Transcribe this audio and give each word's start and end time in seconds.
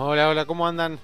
Hola, 0.00 0.28
hola, 0.28 0.44
¿cómo 0.44 0.64
andan? 0.64 1.00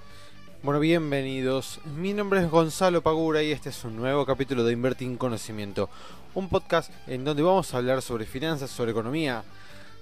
Bueno, 0.62 0.78
bienvenidos. 0.78 1.80
Mi 1.96 2.12
nombre 2.12 2.38
es 2.38 2.48
Gonzalo 2.48 3.02
Pagura 3.02 3.42
y 3.42 3.50
este 3.50 3.70
es 3.70 3.82
un 3.82 3.96
nuevo 3.96 4.24
capítulo 4.24 4.62
de 4.62 4.72
Invertir 4.72 5.08
en 5.08 5.16
Conocimiento, 5.16 5.90
un 6.32 6.48
podcast 6.48 6.92
en 7.08 7.24
donde 7.24 7.42
vamos 7.42 7.74
a 7.74 7.78
hablar 7.78 8.02
sobre 8.02 8.24
finanzas, 8.24 8.70
sobre 8.70 8.92
economía, 8.92 9.42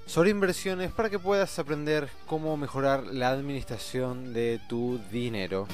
sobre 0.05 0.29
inversiones 0.29 0.93
para 0.93 1.09
que 1.09 1.19
puedas 1.19 1.59
aprender 1.59 2.11
cómo 2.27 2.55
mejorar 2.59 3.05
la 3.05 3.31
administración 3.31 4.35
de 4.35 4.61
tu 4.69 5.01
dinero. 5.11 5.67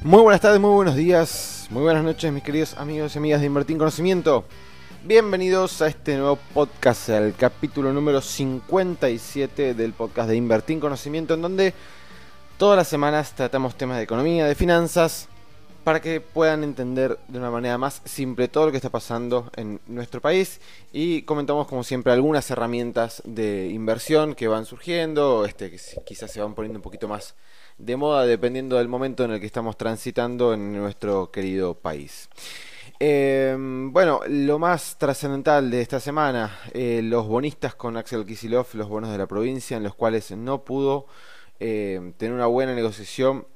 Muy 0.00 0.22
buenas 0.22 0.40
tardes, 0.40 0.60
muy 0.62 0.70
buenos 0.70 0.96
días, 0.96 1.66
muy 1.68 1.82
buenas 1.82 2.02
noches 2.02 2.32
mis 2.32 2.42
queridos 2.42 2.72
amigos 2.78 3.14
y 3.14 3.18
amigas 3.18 3.40
de 3.40 3.48
Invertir 3.48 3.74
en 3.74 3.80
Conocimiento. 3.80 4.46
Bienvenidos 5.06 5.82
a 5.82 5.86
este 5.86 6.16
nuevo 6.16 6.36
podcast, 6.52 7.10
al 7.10 7.32
capítulo 7.36 7.92
número 7.92 8.20
57 8.20 9.74
del 9.74 9.92
podcast 9.92 10.28
de 10.28 10.34
Invertir 10.34 10.74
en 10.74 10.80
Conocimiento, 10.80 11.34
en 11.34 11.42
donde 11.42 11.74
todas 12.58 12.76
las 12.76 12.88
semanas 12.88 13.32
tratamos 13.32 13.76
temas 13.76 13.98
de 13.98 14.02
economía, 14.02 14.46
de 14.46 14.56
finanzas, 14.56 15.28
para 15.84 16.00
que 16.00 16.20
puedan 16.20 16.64
entender 16.64 17.20
de 17.28 17.38
una 17.38 17.52
manera 17.52 17.78
más 17.78 18.02
simple 18.04 18.48
todo 18.48 18.66
lo 18.66 18.70
que 18.72 18.78
está 18.78 18.90
pasando 18.90 19.48
en 19.54 19.78
nuestro 19.86 20.20
país 20.20 20.60
y 20.92 21.22
comentamos 21.22 21.68
como 21.68 21.84
siempre 21.84 22.12
algunas 22.12 22.50
herramientas 22.50 23.22
de 23.24 23.68
inversión 23.68 24.34
que 24.34 24.48
van 24.48 24.66
surgiendo, 24.66 25.44
este, 25.44 25.70
que 25.70 25.78
quizás 26.04 26.32
se 26.32 26.40
van 26.40 26.56
poniendo 26.56 26.80
un 26.80 26.82
poquito 26.82 27.06
más 27.06 27.36
de 27.78 27.96
moda 27.96 28.26
dependiendo 28.26 28.76
del 28.76 28.88
momento 28.88 29.22
en 29.22 29.30
el 29.30 29.38
que 29.38 29.46
estamos 29.46 29.78
transitando 29.78 30.52
en 30.52 30.72
nuestro 30.72 31.30
querido 31.30 31.74
país. 31.74 32.28
Em, 32.98 33.92
bueno, 33.92 34.20
lo 34.28 34.58
más 34.58 34.96
trascendental 34.98 35.70
de 35.70 35.82
esta 35.82 36.00
semana, 36.00 36.58
eh, 36.72 37.00
los 37.02 37.26
bonistas 37.26 37.74
con 37.74 37.96
Axel 37.96 38.24
Kisilov, 38.24 38.66
los 38.74 38.88
bonos 38.88 39.10
de 39.10 39.18
la 39.18 39.26
provincia, 39.26 39.76
en 39.76 39.82
los 39.82 39.94
cuales 39.94 40.30
no 40.30 40.64
pudo 40.64 41.06
em, 41.58 42.12
tener 42.14 42.34
una 42.34 42.46
buena 42.46 42.74
negociación 42.74 43.46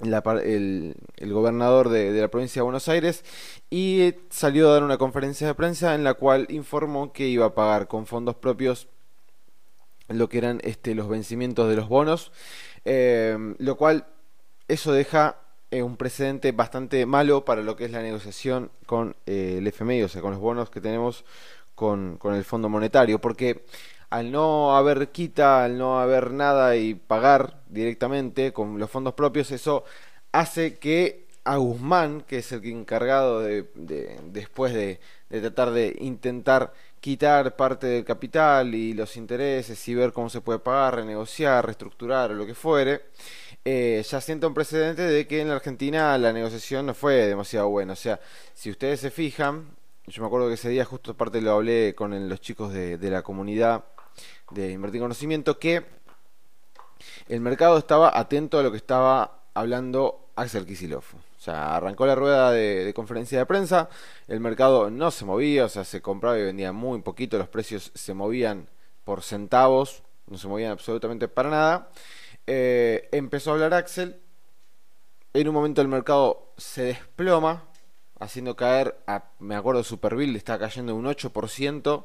el, 0.00 0.94
gobernador 1.32 1.88
de, 1.88 2.12
la 2.20 2.28
provincia 2.28 2.60
de 2.60 2.64
Buenos 2.64 2.88
Aires 2.88 3.24
y 3.70 4.14
salió 4.28 4.68
a 4.68 4.74
dar 4.74 4.82
una 4.82 4.98
conferencia 4.98 5.46
de 5.46 5.54
prensa 5.54 5.94
en 5.94 6.04
la 6.04 6.14
cual 6.14 6.46
informó 6.50 7.12
que 7.12 7.28
iba 7.28 7.46
a 7.46 7.54
pagar 7.54 7.88
con 7.88 8.06
fondos 8.06 8.34
propios 8.34 8.88
lo 10.08 10.28
que 10.28 10.38
eran 10.38 10.60
este, 10.64 10.94
los 10.94 11.08
vencimientos 11.08 11.70
de 11.70 11.76
los 11.76 11.88
bonos 11.88 12.32
Em, 12.84 13.56
lo 13.58 13.76
cual 13.76 14.06
eso 14.68 14.92
deja 14.92 15.38
eh, 15.74 15.82
un 15.82 15.96
precedente 15.96 16.52
bastante 16.52 17.04
malo 17.06 17.44
para 17.44 17.62
lo 17.62 17.74
que 17.76 17.86
es 17.86 17.90
la 17.90 18.02
negociación 18.02 18.70
con 18.86 19.16
eh, 19.26 19.56
el 19.58 19.66
FMI, 19.66 20.02
o 20.04 20.08
sea, 20.08 20.22
con 20.22 20.30
los 20.32 20.40
bonos 20.40 20.70
que 20.70 20.80
tenemos 20.80 21.24
con, 21.74 22.16
con 22.18 22.34
el 22.34 22.44
Fondo 22.44 22.68
Monetario, 22.68 23.20
porque 23.20 23.64
al 24.10 24.30
no 24.30 24.76
haber 24.76 25.08
quita, 25.08 25.64
al 25.64 25.76
no 25.76 25.98
haber 25.98 26.30
nada 26.30 26.76
y 26.76 26.94
pagar 26.94 27.62
directamente 27.68 28.52
con 28.52 28.78
los 28.78 28.88
fondos 28.90 29.14
propios, 29.14 29.50
eso 29.50 29.84
hace 30.32 30.78
que 30.78 31.26
a 31.44 31.56
Guzmán, 31.56 32.22
que 32.22 32.38
es 32.38 32.52
el 32.52 32.64
encargado 32.66 33.40
de, 33.40 33.66
después 34.24 34.72
de, 34.72 35.00
de, 35.28 35.40
tratar 35.40 35.72
de 35.72 35.96
intentar 36.00 36.72
quitar 37.00 37.56
parte 37.56 37.86
del 37.86 38.04
capital 38.04 38.74
y 38.74 38.94
los 38.94 39.16
intereses 39.16 39.88
y 39.88 39.94
ver 39.94 40.12
cómo 40.12 40.30
se 40.30 40.40
puede 40.40 40.58
pagar, 40.60 40.96
renegociar, 40.96 41.66
reestructurar 41.66 42.30
o 42.30 42.34
lo 42.34 42.46
que 42.46 42.54
fuere, 42.54 43.02
eh, 43.64 44.04
ya 44.06 44.20
sienta 44.20 44.46
un 44.46 44.54
precedente 44.54 45.02
de 45.02 45.26
que 45.26 45.40
en 45.40 45.48
la 45.48 45.54
Argentina 45.54 46.16
la 46.18 46.32
negociación 46.32 46.86
no 46.86 46.94
fue 46.94 47.26
demasiado 47.26 47.68
buena. 47.70 47.94
O 47.94 47.96
sea, 47.96 48.20
si 48.52 48.70
ustedes 48.70 49.00
se 49.00 49.10
fijan, 49.10 49.70
yo 50.06 50.22
me 50.22 50.26
acuerdo 50.26 50.48
que 50.48 50.54
ese 50.54 50.68
día 50.68 50.84
justo 50.84 51.12
aparte 51.12 51.40
lo 51.40 51.52
hablé 51.52 51.94
con 51.94 52.28
los 52.28 52.40
chicos 52.40 52.72
de, 52.74 52.98
la 52.98 53.22
comunidad 53.22 53.84
de 54.50 54.70
Invertir 54.72 55.00
Conocimiento, 55.00 55.58
que 55.58 55.86
el 57.28 57.40
mercado 57.40 57.78
estaba 57.78 58.18
atento 58.18 58.58
a 58.58 58.62
lo 58.62 58.70
que 58.70 58.76
estaba 58.76 59.44
hablando 59.54 60.28
Axel 60.36 60.66
Kisilov. 60.66 61.04
O 61.14 61.40
sea, 61.40 61.76
arrancó 61.76 62.06
la 62.06 62.14
rueda 62.14 62.50
de, 62.50 62.92
conferencia 62.94 63.38
de 63.38 63.46
prensa, 63.46 63.88
el 64.28 64.40
mercado 64.40 64.90
no 64.90 65.10
se 65.10 65.24
movía, 65.24 65.64
o 65.64 65.68
sea, 65.70 65.84
se 65.84 66.02
compraba 66.02 66.38
y 66.38 66.42
vendía 66.42 66.72
muy 66.72 67.00
poquito, 67.00 67.38
los 67.38 67.48
precios 67.48 67.92
se 67.94 68.12
movían 68.12 68.68
por 69.04 69.22
centavos, 69.22 70.02
no 70.26 70.36
se 70.36 70.48
movían 70.48 70.72
absolutamente 70.72 71.28
para 71.28 71.50
nada. 71.50 71.88
Eh, 72.46 73.08
empezó 73.12 73.50
a 73.50 73.54
hablar 73.54 73.74
Axel, 73.74 74.20
en 75.32 75.48
un 75.48 75.54
momento 75.54 75.80
el 75.82 75.88
mercado 75.88 76.52
se 76.56 76.82
desploma, 76.84 77.64
haciendo 78.20 78.56
caer, 78.56 78.96
a, 79.06 79.24
me 79.40 79.56
acuerdo, 79.56 79.82
Superbill 79.82 80.36
está 80.36 80.58
cayendo 80.58 80.94
un 80.94 81.06
8% 81.06 82.04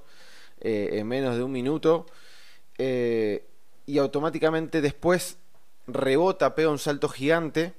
eh, 0.61 0.89
en 0.93 1.07
menos 1.07 1.35
de 1.35 1.43
un 1.43 1.51
minuto, 1.51 2.05
eh, 2.77 3.45
y 3.85 3.97
automáticamente 3.97 4.81
después 4.81 5.37
rebota, 5.87 6.55
pega 6.55 6.69
un 6.69 6.79
salto 6.79 7.09
gigante. 7.09 7.73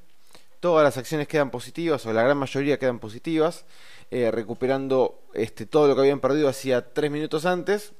Todas 0.60 0.84
las 0.84 0.96
acciones 0.98 1.26
quedan 1.26 1.50
positivas, 1.50 2.04
o 2.06 2.12
la 2.12 2.22
gran 2.22 2.36
mayoría 2.36 2.78
quedan 2.78 2.98
positivas, 2.98 3.64
eh, 4.10 4.30
recuperando 4.30 5.22
este, 5.34 5.66
todo 5.66 5.88
lo 5.88 5.94
que 5.94 6.02
habían 6.02 6.20
perdido 6.20 6.48
hacía 6.48 6.92
tres 6.92 7.10
minutos 7.10 7.46
antes, 7.46 7.92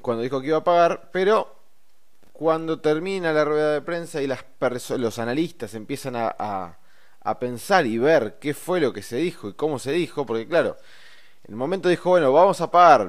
cuando 0.00 0.22
dijo 0.22 0.40
que 0.40 0.48
iba 0.48 0.58
a 0.58 0.64
pagar, 0.64 1.10
pero 1.12 1.61
cuando 2.32 2.80
termina 2.80 3.32
la 3.32 3.44
rueda 3.44 3.72
de 3.72 3.82
prensa 3.82 4.22
y 4.22 4.26
las 4.26 4.44
los 4.98 5.18
analistas 5.18 5.74
empiezan 5.74 6.16
a, 6.16 6.34
a, 7.20 7.38
pensar 7.38 7.86
y 7.86 7.98
ver 7.98 8.38
qué 8.40 8.54
fue 8.54 8.80
lo 8.80 8.92
que 8.92 9.02
se 9.02 9.16
dijo 9.16 9.48
y 9.48 9.54
cómo 9.54 9.78
se 9.78 9.92
dijo, 9.92 10.26
porque 10.26 10.46
claro, 10.48 10.76
en 11.44 11.52
el 11.52 11.56
momento 11.56 11.88
dijo, 11.88 12.10
bueno, 12.10 12.32
vamos 12.32 12.60
a 12.60 12.70
pagar, 12.70 13.08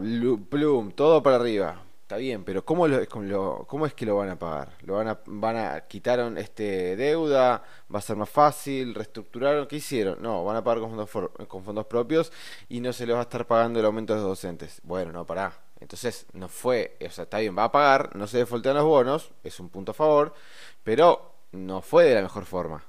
plum, 0.50 0.91
todo 0.91 1.23
para 1.23 1.38
arriba 1.38 1.83
está 2.13 2.17
bien, 2.17 2.44
pero 2.44 2.63
¿cómo, 2.63 2.88
lo, 2.88 3.66
¿cómo 3.67 3.85
es 3.88 3.94
que 3.94 4.06
lo 4.06 4.17
van 4.17 4.29
a 4.29 4.38
pagar? 4.38 4.69
¿Lo 4.81 4.95
van 4.95 5.07
a, 5.07 5.19
van 5.25 5.57
a 5.57 5.81
quitaron 5.88 6.38
este 6.38 6.95
deuda? 6.95 7.63
¿Va 7.94 8.00
a 8.00 8.01
ser 8.01 8.17
más 8.17 8.29
fácil? 8.29 8.94
¿Reestructuraron? 8.94 9.67
¿Qué 9.67 9.78
hicieron? 9.78 10.22
No, 10.22 10.44
van 10.44 10.57
a 10.57 10.63
pagar 10.63 10.81
con 10.81 10.89
fondos, 10.91 11.09
con 11.47 11.63
fondos 11.63 11.85
propios 11.88 12.31
y 12.69 12.81
no 12.81 12.94
se 12.94 13.07
les 13.07 13.16
va 13.16 13.22
a 13.22 13.23
estar 13.23 13.47
pagando 13.47 13.79
el 13.79 13.85
aumento 13.85 14.13
de 14.13 14.19
los 14.19 14.29
docentes. 14.29 14.81
Bueno, 14.83 15.12
no, 15.12 15.25
pará. 15.25 15.62
Entonces, 15.83 16.25
no 16.31 16.47
fue, 16.47 16.95
o 17.05 17.09
sea, 17.11 17.25
está 17.25 17.39
bien, 17.39 17.57
va 17.57 17.66
a 17.66 17.71
pagar, 17.71 18.16
no 18.16 18.25
se 18.25 18.38
defoltean 18.38 18.77
los 18.77 18.85
bonos, 18.85 19.31
es 19.44 19.59
un 19.59 19.67
punto 19.67 19.91
a 19.91 19.94
favor, 19.94 20.33
pero 20.81 21.33
no 21.51 21.81
fue 21.81 22.05
de 22.05 22.16
la 22.16 22.21
mejor 22.21 22.45
forma. 22.45 22.85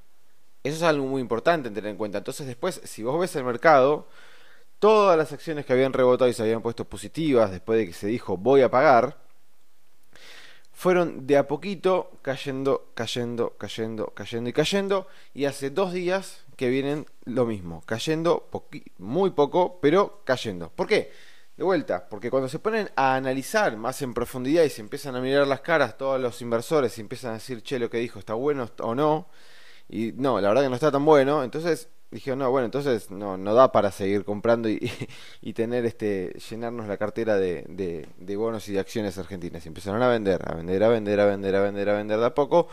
Eso 0.63 0.77
es 0.77 0.83
algo 0.85 1.05
muy 1.05 1.21
importante 1.21 1.71
tener 1.71 1.91
en 1.91 1.97
cuenta. 1.97 2.19
Entonces, 2.19 2.47
después, 2.47 2.81
si 2.85 3.03
vos 3.03 3.19
ves 3.19 3.35
el 3.35 3.43
mercado, 3.43 4.07
todas 4.79 5.19
las 5.19 5.33
acciones 5.33 5.67
que 5.67 5.73
habían 5.73 5.93
rebotado 5.93 6.31
y 6.31 6.35
se 6.35 6.43
habían 6.43 6.63
puesto 6.63 6.85
positivas 6.85 7.51
después 7.51 7.81
de 7.81 7.87
que 7.89 7.93
se 7.93 8.07
dijo 8.07 8.37
voy 8.37 8.63
a 8.63 8.71
pagar, 8.71 9.19
fueron 10.73 11.27
de 11.27 11.37
a 11.37 11.49
poquito 11.49 12.13
cayendo, 12.23 12.87
cayendo, 12.95 13.55
cayendo, 13.59 14.07
cayendo 14.15 14.51
y 14.51 14.53
cayendo. 14.53 15.09
Y 15.35 15.47
hace 15.47 15.71
dos 15.71 15.93
días 15.93 16.45
que 16.57 16.69
vienen 16.69 17.07
lo 17.25 17.45
mismo, 17.45 17.83
cayendo 17.87 18.49
muy 18.99 19.31
poco, 19.31 19.81
pero 19.83 20.21
cayendo. 20.25 20.71
¿Por 20.71 20.87
qué? 20.87 21.34
De 21.57 21.63
vuelta, 21.63 22.09
porque 22.09 22.31
cuando 22.31 22.49
se 22.49 22.59
ponen 22.59 22.91
a 22.97 23.15
analizar 23.15 23.77
más 23.77 24.03
en 24.03 24.13
profundidad 24.13 24.65
y 24.65 24.71
se 24.71 24.81
empiezan 24.81 25.15
a 25.15 25.21
mirar 25.21 25.47
las 25.47 25.61
caras 25.61 25.97
todos 25.97 26.21
los 26.21 26.43
inversores 26.43 26.99
y 26.99 27.01
empiezan 27.01 27.31
a 27.31 27.35
decir, 27.35 27.63
che, 27.63 27.79
lo 27.79 27.89
que 27.89 27.99
dijo 27.99 28.19
está 28.19 28.35
bueno 28.35 28.69
o 28.81 28.95
no, 28.95 29.29
y 29.89 30.13
no, 30.13 30.41
la 30.41 30.49
verdad 30.49 30.63
que 30.65 30.69
no 30.69 30.75
está 30.75 30.91
tan 30.91 31.05
bueno, 31.05 31.45
entonces 31.45 31.89
dije, 32.15 32.35
no, 32.37 32.51
bueno, 32.51 32.65
entonces 32.65 33.11
no, 33.11 33.37
no 33.37 33.55
da 33.55 33.73
para 33.73 33.91
seguir 33.91 34.25
comprando 34.25 34.69
y, 34.69 34.91
y 35.43 35.53
tener 35.53 35.85
este, 35.85 36.33
llenarnos 36.51 36.87
la 36.87 36.97
cartera 36.97 37.37
de, 37.37 37.65
de, 38.17 38.37
bonos 38.37 38.69
y 38.69 38.73
de 38.73 38.81
acciones 38.81 39.19
argentinas. 39.19 39.65
Y 39.65 39.69
empezaron 39.69 40.03
a 40.03 40.09
vender, 40.09 40.41
a 40.49 40.55
vender, 40.55 40.83
a 40.83 40.89
vender, 40.89 41.21
a 41.21 41.27
vender, 41.27 41.57
a 41.57 41.63
vender, 41.63 41.89
a 41.91 41.95
vender 41.95 42.19
de 42.21 42.27
a 42.27 42.35
poco, 42.35 42.69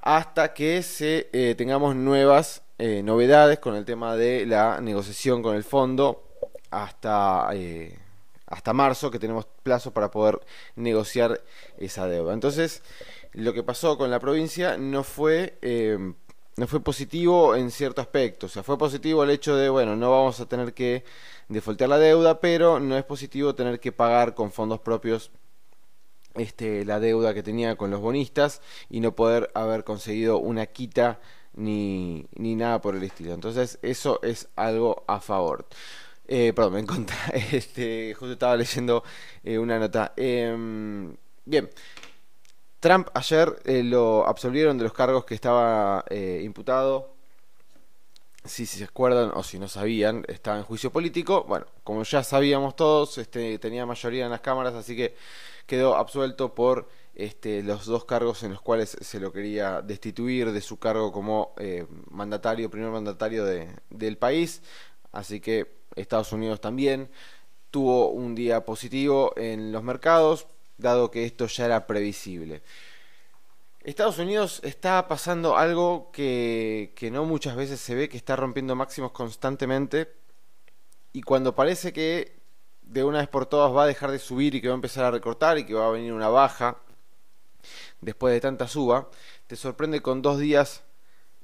hasta 0.00 0.52
que 0.54 0.82
se 0.82 1.28
eh, 1.32 1.54
tengamos 1.56 1.96
nuevas 1.96 2.62
eh, 2.78 3.02
novedades 3.02 3.58
con 3.58 3.74
el 3.74 3.84
tema 3.84 4.16
de 4.16 4.46
la 4.46 4.80
negociación 4.80 5.42
con 5.42 5.56
el 5.56 5.64
fondo 5.64 6.28
hasta, 6.70 7.48
eh, 7.54 7.98
hasta 8.54 8.72
marzo, 8.72 9.10
que 9.10 9.18
tenemos 9.18 9.46
plazo 9.62 9.92
para 9.92 10.10
poder 10.10 10.40
negociar 10.76 11.42
esa 11.78 12.06
deuda. 12.06 12.32
Entonces, 12.32 12.82
lo 13.32 13.52
que 13.52 13.62
pasó 13.62 13.98
con 13.98 14.10
la 14.10 14.20
provincia 14.20 14.76
no 14.76 15.04
fue 15.04 15.58
no 16.56 16.66
fue 16.66 16.80
positivo 16.80 17.56
en 17.56 17.70
cierto 17.70 18.00
aspecto. 18.00 18.46
O 18.46 18.48
sea, 18.48 18.62
fue 18.62 18.78
positivo 18.78 19.24
el 19.24 19.30
hecho 19.30 19.56
de, 19.56 19.68
bueno, 19.68 19.96
no 19.96 20.10
vamos 20.10 20.40
a 20.40 20.46
tener 20.46 20.74
que 20.74 21.04
defoltear 21.48 21.90
la 21.90 21.98
deuda, 21.98 22.40
pero 22.40 22.80
no 22.80 22.96
es 22.96 23.04
positivo 23.04 23.54
tener 23.54 23.80
que 23.80 23.92
pagar 23.92 24.34
con 24.34 24.52
fondos 24.52 24.80
propios 24.80 25.30
este, 26.34 26.84
la 26.84 27.00
deuda 27.00 27.34
que 27.34 27.42
tenía 27.42 27.76
con 27.76 27.90
los 27.90 28.00
bonistas 28.00 28.60
y 28.90 29.00
no 29.00 29.14
poder 29.14 29.50
haber 29.54 29.84
conseguido 29.84 30.38
una 30.38 30.66
quita 30.66 31.20
ni, 31.54 32.26
ni 32.34 32.56
nada 32.56 32.80
por 32.80 32.96
el 32.96 33.02
estilo. 33.02 33.34
Entonces, 33.34 33.78
eso 33.82 34.20
es 34.22 34.48
algo 34.56 35.04
a 35.06 35.20
favor. 35.20 35.66
Eh, 36.26 36.52
perdón, 36.54 36.74
me 36.74 36.80
encontré, 36.80 37.16
este, 37.52 38.14
justo 38.14 38.32
estaba 38.32 38.56
leyendo 38.56 39.04
eh, 39.42 39.58
una 39.58 39.78
nota. 39.78 40.14
Em, 40.16 41.14
bien, 41.44 41.70
Trump 42.80 43.08
ayer 43.14 43.54
eh, 43.64 43.82
lo 43.82 44.26
absolvieron 44.26 44.78
de 44.78 44.84
los 44.84 44.92
cargos 44.92 45.24
que 45.24 45.34
estaba 45.34 46.04
eh, 46.08 46.40
imputado 46.44 47.14
si, 48.44 48.66
se 48.66 48.84
acuerdan 48.84 49.32
o 49.34 49.42
si 49.42 49.58
no 49.58 49.68
sabían, 49.68 50.24
estaba 50.28 50.58
en 50.58 50.64
juicio 50.64 50.90
político. 50.92 51.44
Bueno, 51.44 51.66
como 51.82 52.02
ya 52.04 52.22
sabíamos 52.22 52.76
todos, 52.76 53.18
este, 53.18 53.58
tenía 53.58 53.86
mayoría 53.86 54.24
en 54.24 54.30
las 54.30 54.40
cámaras, 54.40 54.74
así 54.74 54.96
que 54.96 55.16
quedó 55.66 55.96
absuelto 55.96 56.54
por 56.54 56.88
este, 57.14 57.62
los 57.62 57.86
dos 57.86 58.04
cargos 58.04 58.42
en 58.42 58.52
los 58.52 58.60
cuales 58.60 58.96
se 59.00 59.20
lo 59.20 59.32
quería 59.32 59.80
destituir 59.82 60.52
de 60.52 60.60
su 60.60 60.78
cargo 60.78 61.12
como 61.12 61.54
mandatario, 62.10 62.70
primer 62.70 62.90
mandatario 62.90 63.44
de, 63.44 63.68
del 63.90 64.18
país. 64.18 64.62
Así 65.12 65.40
que 65.40 65.83
Estados 65.96 66.32
Unidos 66.32 66.60
también 66.60 67.10
tuvo 67.70 68.10
un 68.10 68.34
día 68.34 68.64
positivo 68.64 69.32
en 69.36 69.72
los 69.72 69.82
mercados, 69.82 70.46
dado 70.78 71.10
que 71.10 71.24
esto 71.24 71.46
ya 71.46 71.64
era 71.66 71.86
previsible. 71.86 72.62
Estados 73.82 74.18
Unidos 74.18 74.60
está 74.64 75.08
pasando 75.08 75.56
algo 75.56 76.10
que, 76.12 76.92
que, 76.96 77.10
no 77.10 77.24
muchas 77.24 77.54
veces 77.54 77.80
se 77.80 77.94
ve, 77.94 78.08
que 78.08 78.16
está 78.16 78.34
rompiendo 78.36 78.74
máximos 78.74 79.12
constantemente. 79.12 80.10
Y 81.12 81.22
cuando 81.22 81.54
parece 81.54 81.92
que 81.92 82.44
de 82.82 83.04
una 83.04 83.18
vez 83.18 83.28
por 83.28 83.46
todas 83.46 83.74
va 83.74 83.84
a 83.84 83.86
dejar 83.86 84.10
de 84.10 84.18
subir 84.18 84.54
y 84.54 84.60
que 84.60 84.68
va 84.68 84.74
a 84.74 84.76
empezar 84.76 85.04
a 85.04 85.10
recortar 85.10 85.58
y 85.58 85.66
que 85.66 85.74
va 85.74 85.86
a 85.86 85.90
venir 85.90 86.12
una 86.12 86.28
baja 86.28 86.78
después 88.00 88.32
de 88.32 88.40
tanta 88.40 88.68
suba, 88.68 89.08
te 89.46 89.56
sorprende 89.56 90.00
con 90.00 90.22
dos 90.22 90.38
días, 90.38 90.82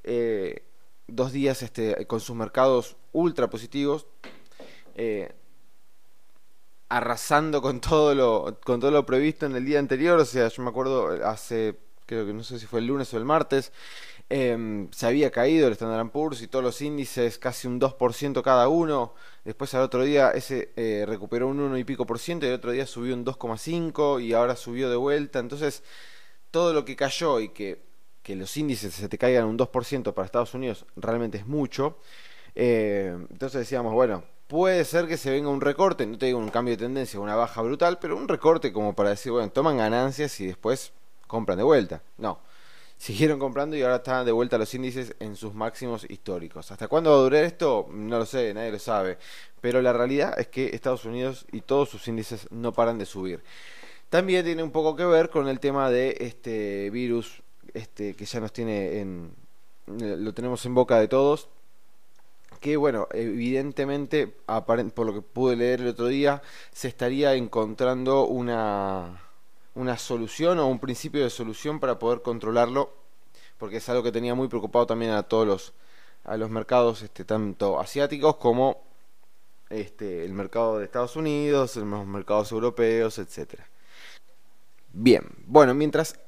eh, 0.05 0.65
dos 1.07 1.33
días 1.33 1.63
este, 1.63 2.07
con 2.07 2.21
sus 2.21 2.37
mercados 2.37 2.97
ultra 3.13 3.49
positivos, 3.49 4.07
eh, 5.01 5.35
arrasando 6.89 7.63
con 7.63 7.81
todo 7.81 8.15
lo, 8.15 8.59
con 8.65 8.81
todo 8.81 8.91
lo 8.91 9.07
previsto 9.07 9.47
en 9.47 9.57
el 9.57 9.65
día 9.65 9.79
anterior. 9.79 10.19
O 10.19 10.25
sea, 10.25 10.49
yo 10.49 10.63
me 10.63 10.71
acuerdo 10.71 11.27
hace, 11.27 11.79
creo 12.07 12.27
que 12.27 12.33
no 12.33 12.43
sé 12.43 12.59
si 12.59 12.67
fue 12.67 12.81
el 12.81 12.87
lunes 12.87 13.13
o 13.15 13.17
el 13.19 13.25
martes, 13.25 13.73
Em, 14.33 14.89
se 14.93 15.07
había 15.07 15.33
caído 15.33 15.67
el 15.67 15.73
Standard 15.73 16.09
Poor's 16.13 16.41
y 16.41 16.47
todos 16.47 16.65
los 16.65 16.81
índices 16.83 17.37
casi 17.37 17.67
un 17.67 17.81
2% 17.81 18.43
cada 18.43 18.69
uno. 18.69 19.13
Después 19.45 19.75
al 19.75 19.83
otro 19.83 20.05
día 20.05 20.31
ese 20.31 20.71
eh, 20.77 21.05
recuperó 21.07 21.49
un 21.49 21.59
1 21.59 21.77
y 21.79 21.85
pico 21.85 22.07
por 22.07 22.21
ciento 22.21 22.47
y 22.47 22.51
el 22.51 22.55
otro 22.55 22.71
día 22.71 22.87
subió 22.87 23.15
un 23.15 23.25
2,5 23.25 24.23
y 24.23 24.33
ahora 24.33 24.55
subió 24.55 24.89
de 24.89 24.95
vuelta. 24.95 25.41
Entonces 25.41 25.83
todo 26.53 26.73
lo 26.73 26.85
que 26.85 26.95
cayó 26.95 27.41
y 27.41 27.49
que, 27.51 27.83
que 28.23 28.37
los 28.37 28.57
índices 28.57 28.95
se 28.95 29.09
te 29.09 29.19
caigan 29.19 29.47
un 29.47 29.59
2% 29.59 30.15
para 30.15 30.27
Estados 30.27 30.55
Unidos 30.55 30.87
realmente 30.95 31.39
es 31.39 31.47
mucho. 31.49 31.99
Eh, 32.55 33.13
entonces 33.31 33.61
decíamos, 33.61 33.93
bueno, 33.95 34.23
puede 34.51 34.85
ser 34.85 35.09
que 35.09 35.17
se 35.17 35.31
venga 35.31 35.49
un 35.49 35.63
recorte, 35.63 36.05
no 36.07 36.19
te 36.19 36.27
digo 36.27 36.39
un 36.39 36.51
cambio 36.51 36.77
de 36.77 36.83
tendencia, 36.85 37.19
una 37.19 37.37
baja 37.37 37.63
brutal, 37.63 37.99
pero 37.99 38.19
un 38.19 38.29
recorte 38.29 38.71
como 38.71 38.95
para 38.95 39.09
decir, 39.09 39.33
bueno, 39.33 39.51
toman 39.51 39.79
ganancias 39.79 40.39
y 40.41 40.47
después 40.47 40.93
compran 41.27 41.57
de 41.57 41.65
vuelta. 41.65 42.03
No 42.19 42.39
siguieron 43.01 43.39
comprando 43.39 43.77
y 43.77 43.83
ahora 43.83 43.97
están 43.97 44.27
de 44.27 44.33
vuelta 44.33 44.59
los 44.59 44.75
índices 44.75 45.17
en 45.21 45.35
sus 45.35 45.55
máximos 45.55 46.05
históricos. 46.11 46.71
¿Hasta 46.71 46.87
cuándo 46.87 47.11
va 47.11 47.17
a 47.17 47.21
durar 47.21 47.45
esto? 47.45 47.89
No 47.91 48.19
lo 48.19 48.27
sé, 48.27 48.53
nadie 48.53 48.71
lo 48.71 48.79
sabe. 48.79 49.17
Pero 49.63 49.81
la 49.81 49.95
realidad 49.95 50.39
es 50.39 50.49
que 50.49 50.67
Estados 50.75 51.07
Unidos 51.07 51.47
y 51.51 51.63
todos 51.63 51.89
sus 51.89 52.07
índices 52.09 52.47
no 52.51 52.75
paran 52.75 52.99
de 52.99 53.07
subir. 53.07 53.43
También 54.11 54.45
tiene 54.45 54.63
un 54.63 54.71
poco 54.71 54.97
que 54.97 55.07
ver 55.07 55.31
con 55.31 55.49
el 55.49 55.61
tema 55.61 55.89
de 55.89 56.15
este 56.21 56.91
virus 56.91 57.43
este, 57.73 58.15
que 58.15 58.27
ya 58.27 58.39
nos 58.39 58.53
tiene 58.53 59.01
en. 59.01 59.35
lo 59.87 60.35
tenemos 60.35 60.67
en 60.67 60.75
boca 60.75 61.01
de 61.01 61.09
todos. 61.09 61.49
Que 62.61 62.77
bueno, 62.77 63.09
evidentemente, 63.13 64.27
por 64.27 65.07
lo 65.07 65.15
que 65.15 65.23
pude 65.23 65.57
leer 65.57 65.81
el 65.81 65.89
otro 65.89 66.07
día, 66.07 66.43
se 66.73 66.89
estaría 66.89 67.35
encontrando 67.35 68.27
una 68.27 69.23
una 69.75 69.97
solución 69.97 70.59
o 70.59 70.67
un 70.67 70.79
principio 70.79 71.23
de 71.23 71.31
solución 71.31 71.81
para 71.81 71.99
poder 71.99 72.23
controlarlo, 72.23 72.93
porque 73.59 73.79
es 73.79 73.89
algo 73.89 74.03
que 74.03 74.13
tenía 74.13 74.35
muy 74.35 74.49
preocupado 74.49 74.87
también 74.87 75.13
a 75.13 75.23
todos 75.23 75.47
los 75.47 75.73
a 76.25 76.37
los 76.37 76.51
mercados 76.51 77.03
este 77.03 77.25
tanto 77.25 77.81
asiáticos 77.81 78.37
como 78.37 78.83
este 79.71 80.25
el 80.25 80.33
mercado 80.35 80.79
de 80.79 80.85
Estados 80.85 81.17
Unidos, 81.17 81.77
los 81.77 82.07
mercados 82.07 82.53
europeos, 82.53 83.19
etcétera. 83.19 83.67
Bien, 84.93 85.25
bueno, 85.47 85.73
mientras 85.75 86.19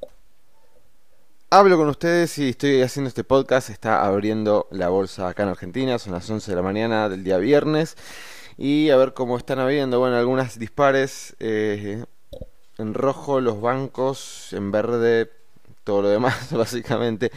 hablo 1.53 1.77
con 1.77 1.91
ustedes 1.91 2.39
y 2.39 2.49
estoy 2.49 2.81
haciendo 2.81 3.09
este 3.09 3.25
podcast, 3.25 3.69
está 3.69 4.07
abriendo 4.07 4.69
la 4.71 4.89
bolsa 4.89 5.29
acá 5.29 5.43
en 5.43 5.51
Argentina, 5.51 5.99
son 5.99 6.15
las 6.15 6.29
11 6.31 6.51
de 6.51 6.57
la 6.57 6.63
mañana 6.63 7.11
del 7.11 7.25
día 7.25 7.37
viernes 7.37 7.95
y 8.57 8.89
a 8.89 8.97
ver 8.97 9.13
cómo 9.13 9.37
están 9.37 9.59
habiendo, 9.59 9.99
bueno, 9.99 10.17
algunas 10.17 10.59
dispares 10.59 11.37
eh, 11.41 12.07
en 12.79 12.95
rojo 12.95 13.43
los 13.43 13.61
bancos, 13.61 14.55
en 14.55 14.73
verde 14.73 15.31
todo 15.85 16.01
lo 16.01 16.09
demás, 16.09 16.53
básicamente. 16.57 17.31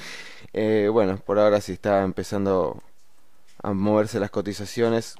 Eh, 0.53 0.87
bueno, 0.89 1.17
por 1.17 1.37
ahora 1.37 1.59
sí 1.59 1.73
está 1.73 2.01
empezando 2.03 2.81
a 3.61 3.73
moverse 3.73 4.21
las 4.21 4.31
cotizaciones. 4.31 5.15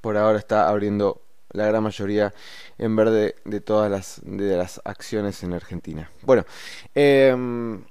Por 0.00 0.16
ahora 0.16 0.38
está 0.38 0.70
abriendo 0.70 1.20
la 1.54 1.66
gran 1.66 1.82
mayoría 1.82 2.34
en 2.76 2.94
verde 2.94 3.36
de 3.44 3.60
todas 3.60 3.90
las, 3.90 4.20
de 4.24 4.56
las 4.56 4.80
acciones 4.84 5.42
en 5.42 5.54
Argentina. 5.54 6.10
Bueno, 6.22 6.44
em, 6.94 7.82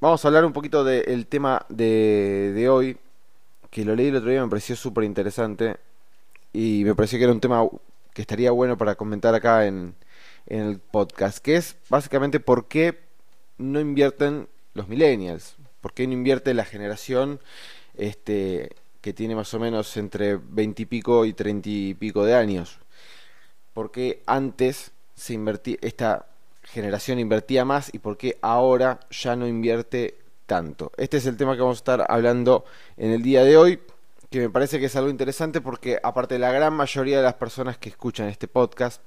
vamos 0.00 0.24
a 0.24 0.28
hablar 0.28 0.44
un 0.44 0.52
poquito 0.52 0.82
del 0.82 1.26
tema 1.26 1.64
de, 1.68 2.52
de 2.54 2.68
hoy, 2.68 2.96
que 3.70 3.84
lo 3.84 3.94
leí 3.94 4.08
el 4.08 4.16
otro 4.16 4.30
día, 4.30 4.42
me 4.42 4.48
pareció 4.48 4.74
súper 4.74 5.04
interesante 5.04 5.76
y 6.52 6.82
me 6.84 6.94
pareció 6.94 7.18
que 7.18 7.24
era 7.24 7.32
un 7.32 7.40
tema 7.40 7.68
que 8.14 8.22
estaría 8.22 8.50
bueno 8.50 8.78
para 8.78 8.94
comentar 8.94 9.34
acá 9.34 9.66
en, 9.66 9.94
en 10.46 10.62
el 10.62 10.78
podcast, 10.78 11.38
que 11.38 11.56
es 11.56 11.76
básicamente 11.90 12.40
por 12.40 12.66
qué 12.66 12.98
no 13.58 13.78
invierten 13.78 14.48
los 14.74 14.88
millennials, 14.88 15.56
por 15.82 15.92
qué 15.92 16.06
no 16.06 16.14
invierte 16.14 16.54
la 16.54 16.64
generación 16.64 17.40
este, 17.96 18.70
que 19.00 19.12
tiene 19.12 19.34
más 19.34 19.52
o 19.54 19.58
menos 19.58 19.96
entre 19.96 20.36
20 20.36 20.82
y 20.82 20.86
pico 20.86 21.24
y 21.24 21.32
30 21.32 21.68
y 21.68 21.94
pico 21.94 22.24
de 22.24 22.34
años. 22.34 22.80
Porque 23.76 24.22
antes 24.24 24.92
se 25.16 25.34
invertía, 25.34 25.76
esta 25.82 26.24
generación 26.62 27.18
invertía 27.18 27.66
más 27.66 27.92
y 27.92 27.98
por 27.98 28.16
qué 28.16 28.38
ahora 28.40 29.00
ya 29.10 29.36
no 29.36 29.46
invierte 29.46 30.14
tanto. 30.46 30.92
Este 30.96 31.18
es 31.18 31.26
el 31.26 31.36
tema 31.36 31.56
que 31.56 31.60
vamos 31.60 31.76
a 31.76 31.84
estar 31.84 32.06
hablando 32.08 32.64
en 32.96 33.10
el 33.10 33.20
día 33.20 33.44
de 33.44 33.58
hoy, 33.58 33.80
que 34.30 34.40
me 34.40 34.48
parece 34.48 34.80
que 34.80 34.86
es 34.86 34.96
algo 34.96 35.10
interesante 35.10 35.60
porque 35.60 35.98
aparte 36.02 36.36
de 36.36 36.38
la 36.38 36.52
gran 36.52 36.72
mayoría 36.72 37.18
de 37.18 37.22
las 37.22 37.34
personas 37.34 37.76
que 37.76 37.90
escuchan 37.90 38.28
este 38.28 38.48
podcast, 38.48 39.02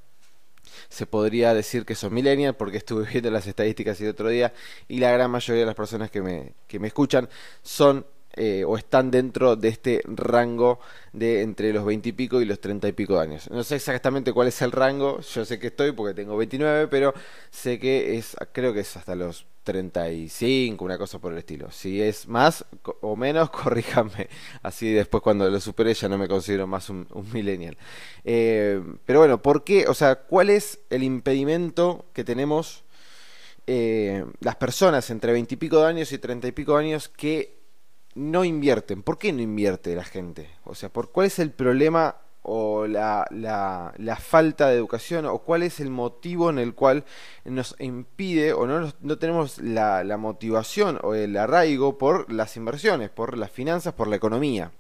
se 0.88 1.08
podría 1.08 1.56
decir 1.56 1.84
que 1.84 1.96
son 1.96 2.14
millennials, 2.14 2.56
porque 2.56 2.78
estuve 2.78 3.08
viendo 3.12 3.32
las 3.32 3.48
estadísticas 3.48 4.00
el 4.02 4.10
otro 4.10 4.30
día, 4.30 4.54
y 4.88 5.00
la 5.00 5.10
gran 5.10 5.32
mayoría 5.32 5.62
de 5.62 5.66
las 5.66 5.76
personas 5.76 6.12
que 6.12 6.22
me, 6.22 6.54
que 6.68 6.78
me 6.78 6.90
escuchan 6.90 7.28
son 7.64 8.06
eh, 8.34 8.64
o 8.66 8.78
están 8.78 9.12
dentro 9.12 9.56
de 9.56 9.70
este 9.70 10.02
rango 10.06 10.80
de 11.14 11.42
entre 11.42 11.74
los 11.74 11.84
20 11.84 12.10
y 12.10 12.12
pico 12.12 12.42
y 12.42 12.46
los 12.46 12.62
30 12.62 12.88
y 12.88 12.92
pico 12.92 13.16
de 13.16 13.22
años. 13.22 13.50
No 13.50 13.64
sé 13.64 13.76
exactamente 13.76 14.34
cuál 14.34 14.48
es 14.48 14.62
el 14.62 14.72
rango, 14.72 15.20
yo 15.22 15.46
sé 15.46 15.60
que 15.60 15.68
estoy 15.68 15.94
porque 15.94 16.14
tengo 16.14 16.38
29, 16.38 16.88
pero 16.88 17.14
sé 17.50 17.80
que 17.80 18.18
es, 18.18 18.36
creo 18.52 18.74
que 18.74 18.82
es 18.82 18.98
hasta 18.98 19.16
los 19.16 19.46
35, 19.64 20.84
una 20.84 20.98
cosa 20.98 21.20
por 21.20 21.34
el 21.34 21.40
estilo. 21.40 21.70
Si 21.72 22.02
es 22.02 22.28
más 22.28 22.66
o 23.02 23.16
menos, 23.16 23.50
corríjame. 23.52 24.30
Así 24.64 24.92
después 24.92 25.22
cuando 25.22 25.50
lo 25.50 25.60
supere 25.60 25.94
ya 25.94 26.08
no 26.08 26.18
me 26.18 26.28
considero 26.28 26.68
más 26.68 26.90
un, 26.90 27.08
millennial. 27.34 27.78
Eh, 28.24 28.82
pero 29.06 29.20
bueno, 29.20 29.42
¿por 29.42 29.64
qué? 29.64 29.88
O 29.88 29.94
sea, 29.94 30.16
¿cuál 30.16 30.50
es 30.50 30.80
el 30.90 31.04
impedimento 31.04 32.06
que 32.14 32.24
tenemos 32.24 32.84
eh, 33.68 34.26
las 34.40 34.56
personas 34.56 35.10
entre 35.12 35.32
20 35.34 35.54
y 35.54 35.58
pico 35.58 35.82
de 35.82 35.88
años 35.88 36.12
y 36.12 36.18
30 36.18 36.48
y 36.48 36.52
pico 36.52 36.78
de 36.78 36.86
años 36.86 37.08
que 37.10 37.59
no 38.16 38.44
invierten? 38.44 39.04
¿Por 39.04 39.18
qué 39.18 39.32
no 39.34 39.42
invierte 39.42 39.96
la 39.96 40.04
gente? 40.04 40.50
O 40.66 40.76
sea, 40.76 40.90
¿por 40.90 41.12
cuál 41.12 41.28
es 41.28 41.40
el 41.40 41.52
problema 41.52 42.16
o 42.42 42.88
la, 42.88 43.28
la, 43.30 44.16
falta 44.16 44.68
de 44.68 44.76
educación 44.76 45.26
o 45.26 45.40
cuál 45.40 45.64
es 45.64 45.80
el 45.80 45.90
motivo 45.90 46.50
en 46.50 46.58
el 46.58 46.74
cual 46.74 47.04
nos 47.46 47.76
impide 47.80 48.54
o 48.54 48.66
no, 48.66 48.92
no 49.02 49.18
tenemos 49.18 49.60
la, 49.60 50.04
la 50.04 50.18
motivación 50.18 51.00
o 51.04 51.14
el 51.14 51.36
arraigo 51.38 51.98
por 51.98 52.32
las 52.32 52.58
inversiones, 52.58 53.10
por 53.10 53.38
las 53.38 53.52
finanzas, 53.52 53.94
por 53.94 54.08
la 54.08 54.16
economía. 54.16 54.72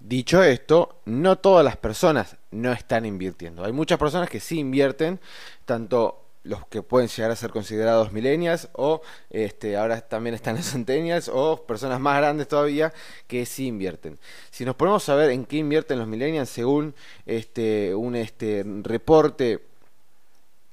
Dicho 0.00 0.42
esto, 0.42 1.00
no 1.04 1.38
todas 1.38 1.64
las 1.64 1.76
personas 1.76 2.36
no 2.50 2.72
están 2.72 3.04
invirtiendo. 3.04 3.64
Hay 3.64 3.72
muchas 3.72 3.98
personas 3.98 4.28
que 4.28 4.40
sí 4.40 4.58
invierten, 4.58 5.20
tanto 5.64 6.29
los 6.50 6.66
que 6.66 6.82
pueden 6.82 7.08
llegar 7.08 7.30
a 7.30 7.36
ser 7.36 7.50
considerados 7.50 8.12
millennials 8.12 8.68
o 8.72 9.00
este, 9.30 9.76
ahora 9.76 10.00
también 10.00 10.34
están 10.34 10.56
los 10.56 10.66
centennials 10.70 11.30
o 11.32 11.64
personas 11.64 12.00
más 12.00 12.18
grandes 12.18 12.48
todavía 12.48 12.92
que 13.28 13.46
sí 13.46 13.68
invierten. 13.68 14.18
Si 14.50 14.64
nos 14.64 14.74
ponemos 14.74 15.08
a 15.08 15.14
ver 15.14 15.30
en 15.30 15.44
qué 15.46 15.58
invierten 15.58 15.98
los 15.98 16.08
millennials 16.08 16.50
según 16.50 16.94
este, 17.24 17.94
un 17.94 18.16
este, 18.16 18.64
reporte 18.82 19.60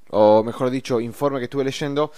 o 0.09 0.41
mejor 0.41 0.69
dicho, 0.69 1.01
informe 1.01 1.39
que 1.39 1.45
estuve 1.45 1.65
leyendo, 1.65 2.13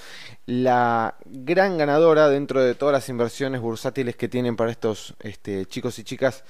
la 0.45 1.15
gran 1.25 1.77
ganadora 1.77 2.29
dentro 2.29 2.63
de 2.63 2.75
todas 2.75 2.93
las 2.93 3.09
inversiones 3.09 3.61
bursátiles 3.61 4.15
que 4.15 4.29
tienen 4.29 4.55
para 4.55 4.69
estos 4.69 5.15
este, 5.21 5.65
chicos 5.65 5.97
y 5.97 6.03
chicas 6.03 6.43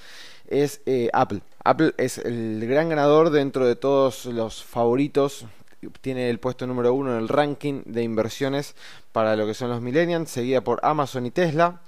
es 0.48 0.82
eh, 0.86 1.10
Apple. 1.14 1.42
Apple 1.64 1.94
es 1.98 2.18
el 2.18 2.66
gran 2.68 2.90
ganador 2.90 3.30
dentro 3.30 3.66
de 3.66 3.78
todos 3.78 4.26
los 4.26 4.64
favoritos 4.64 5.46
tiene 6.02 6.30
el 6.30 6.40
puesto 6.40 6.68
número 6.68 6.94
uno 6.94 7.14
en 7.14 7.20
el 7.20 7.28
ranking 7.30 7.84
de 7.86 8.04
inversiones 8.04 8.76
para 9.12 9.36
lo 9.36 9.46
que 9.46 9.54
son 9.54 9.70
los 9.70 9.82
millennials, 9.82 10.30
seguida 10.30 10.62
por 10.62 10.80
Amazon 10.84 11.26
y 11.26 11.32
Tesla, 11.32 11.82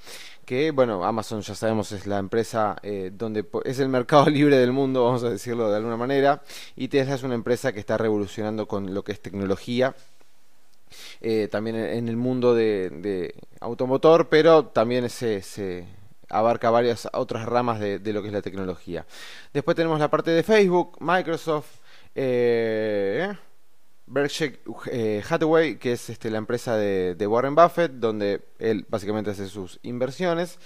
que 0.45 0.71
bueno, 0.71 1.03
Amazon 1.03 1.41
ya 1.41 1.55
sabemos 1.55 1.91
es 1.91 2.07
la 2.07 2.17
empresa 2.17 2.75
eh, 2.83 3.11
donde 3.13 3.45
es 3.65 3.79
el 3.79 3.89
mercado 3.89 4.25
libre 4.29 4.57
del 4.57 4.71
mundo, 4.71 5.03
vamos 5.05 5.23
a 5.23 5.29
decirlo 5.29 5.69
de 5.69 5.77
alguna 5.77 5.97
manera, 5.97 6.41
y 6.75 6.87
Tesla 6.87 7.15
es 7.15 7.23
una 7.23 7.35
empresa 7.35 7.73
que 7.73 7.79
está 7.79 7.97
revolucionando 7.97 8.67
con 8.67 8.93
lo 8.93 9.03
que 9.03 9.11
es 9.11 9.21
tecnología. 9.21 9.95
Eh, 11.21 11.47
también 11.49 11.77
en 11.77 12.09
el 12.09 12.17
mundo 12.17 12.53
de, 12.53 13.33
automotor, 13.61 14.27
pero 14.27 14.65
también 14.65 15.09
se, 15.09 15.85
abarca 16.27 16.69
varias 16.69 17.07
otras 17.13 17.45
ramas 17.45 17.79
de, 17.79 17.99
lo 18.11 18.21
que 18.21 18.27
es 18.27 18.33
la 18.33 18.41
tecnología. 18.41 19.05
Después 19.53 19.75
tenemos 19.75 19.99
la 19.99 20.09
parte 20.09 20.31
de 20.31 20.43
Facebook, 20.43 20.97
Microsoft, 20.99 21.77
eh, 22.13 23.33
Berkshire 24.11 24.59
eh, 24.91 25.23
Hathaway, 25.27 25.77
que 25.77 25.93
es 25.93 26.09
este, 26.09 26.29
la 26.29 26.37
empresa 26.37 26.75
de, 26.75 27.27
Warren 27.27 27.55
Buffett, 27.55 27.93
donde 27.93 28.41
él 28.59 28.85
básicamente 28.89 29.31
hace 29.31 29.47
sus 29.47 29.79
inversiones, 29.83 30.59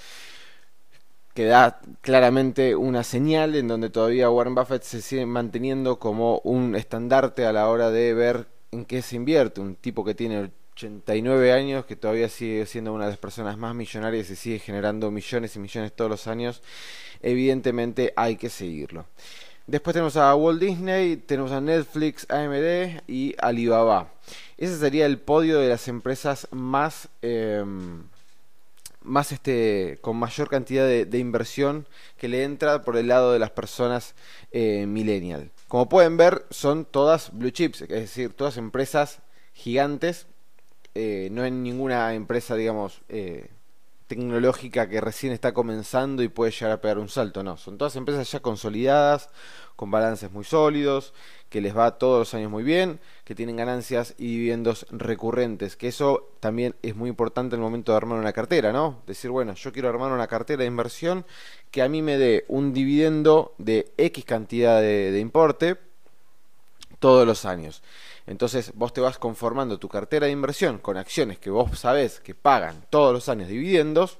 que 1.36 1.46
da 1.46 1.80
claramente 2.02 2.76
una 2.76 3.04
señal 3.04 3.56
en 3.56 3.68
donde 3.68 3.92
todavía 3.92 4.32
Warren 4.32 4.56
Buffett 4.56 4.82
se 4.82 5.02
sigue 5.02 5.28
manteniendo 5.28 6.00
como 6.00 6.40
un 6.40 6.76
estandarte 6.76 7.46
a 7.46 7.54
la 7.54 7.70
hora 7.70 7.92
de 7.92 8.16
ver 8.16 8.48
en 8.72 8.84
qué 8.84 9.04
se 9.04 9.16
invierte. 9.16 9.62
Un 9.62 9.76
tipo 9.76 10.04
que 10.04 10.16
tiene 10.16 10.52
89 10.74 11.52
años, 11.52 11.86
que 11.86 11.96
todavía 11.96 12.30
sigue 12.30 12.66
siendo 12.66 12.94
una 12.94 13.06
de 13.06 13.12
las 13.12 13.20
personas 13.20 13.58
más 13.60 13.76
millonarias 13.76 14.30
y 14.32 14.36
sigue 14.36 14.58
generando 14.58 15.12
millones 15.12 15.56
y 15.56 15.60
millones 15.60 15.94
todos 15.94 16.10
los 16.10 16.26
años, 16.26 16.64
evidentemente 17.22 18.12
hay 18.16 18.38
que 18.38 18.50
seguirlo. 18.50 19.06
Después 19.68 19.96
tenemos 19.96 20.16
a 20.16 20.36
Walt 20.36 20.62
Disney, 20.62 21.18
tenemos 21.18 21.52
a 21.52 21.60
Netflix, 21.60 22.28
AMD 22.30 23.02
y 23.08 23.34
Alibaba. 23.40 24.14
Ese 24.58 24.78
sería 24.78 25.08
el 25.08 25.18
podio 25.18 25.60
de 25.60 25.70
las 25.70 25.88
empresas 25.88 26.48
más, 26.52 27.10
em, 27.24 28.04
más 29.02 29.32
este, 29.32 29.98
con 30.02 30.18
mayor 30.18 30.50
cantidad 30.50 30.86
de, 30.86 31.18
inversión 31.18 31.88
que 32.18 32.28
le 32.28 32.44
entra 32.44 32.84
por 32.84 32.96
el 32.96 33.08
lado 33.08 33.34
de 33.34 33.40
las 33.40 33.50
personas 33.52 34.14
eh, 34.52 34.86
millennial. 34.86 35.50
Como 35.68 35.90
pueden 35.90 36.16
ver, 36.16 36.46
son 36.52 36.86
todas 36.86 37.32
blue 37.34 37.50
chips, 37.50 37.82
es 37.82 37.90
decir, 37.90 38.34
todas 38.34 38.58
empresas 38.58 39.20
gigantes. 39.54 40.28
Eh, 40.94 41.30
no 41.32 41.42
hay 41.42 41.52
ninguna 41.52 42.14
empresa, 42.14 42.56
digamos, 42.56 43.02
eh, 43.10 43.50
tecnológica 44.08 44.88
que 44.88 45.02
recién 45.02 45.34
está 45.34 45.54
comenzando 45.54 46.22
y 46.24 46.28
puede 46.28 46.52
llegar 46.52 46.72
a 46.72 46.82
pegar 46.82 47.00
un 47.00 47.10
salto, 47.10 47.44
no, 47.44 47.58
son 47.58 47.78
todas 47.78 47.96
empresas 47.96 48.32
ya 48.32 48.40
consolidadas, 48.40 49.30
con 49.76 49.92
balances 49.92 50.32
muy 50.32 50.44
sólidos, 50.44 51.14
que 51.50 51.62
les 51.62 51.76
va 51.76 51.98
todos 51.98 52.20
los 52.20 52.34
años 52.34 52.52
muy 52.52 52.64
bien, 52.64 53.00
que 53.24 53.36
tienen 53.36 53.56
ganancias 53.56 54.14
y 54.18 54.28
dividendos 54.28 54.86
recurrentes, 54.92 55.76
que 55.76 55.88
eso 55.88 56.30
también 56.40 56.76
es 56.82 56.96
muy 56.96 57.10
importante 57.10 57.56
en 57.56 57.62
el 57.62 57.66
momento 57.66 57.92
de 57.92 57.98
armar 57.98 58.20
una 58.20 58.34
cartera, 58.34 58.72
¿no? 58.72 59.02
Decir, 59.08 59.32
bueno, 59.32 59.54
yo 59.56 59.72
quiero 59.72 59.90
armar 59.90 60.12
una 60.12 60.28
cartera 60.28 60.62
de 60.62 60.68
inversión 60.68 61.26
que 61.72 61.82
a 61.82 61.90
mí 61.90 62.02
me 62.02 62.18
dé 62.18 62.46
un 62.48 62.74
dividendo 62.74 63.54
de 63.58 63.92
X 63.98 64.24
cantidad 64.26 64.80
de, 64.82 65.12
de 65.12 65.20
importe 65.20 65.78
todos 67.00 67.28
los 67.28 67.46
años. 67.46 67.84
Entonces 68.28 68.72
vos 68.74 68.94
te 68.94 69.02
vas 69.02 69.18
conformando 69.18 69.78
tu 69.78 69.88
cartera 69.88 70.26
de 70.26 70.32
inversión 70.32 70.80
con 70.80 70.98
acciones 70.98 71.38
que 71.38 71.50
vos 71.50 71.78
sabés 71.78 72.20
que 72.20 72.34
pagan 72.34 72.86
todos 72.90 73.14
los 73.14 73.30
años 73.30 73.50
dividendos 73.50 74.20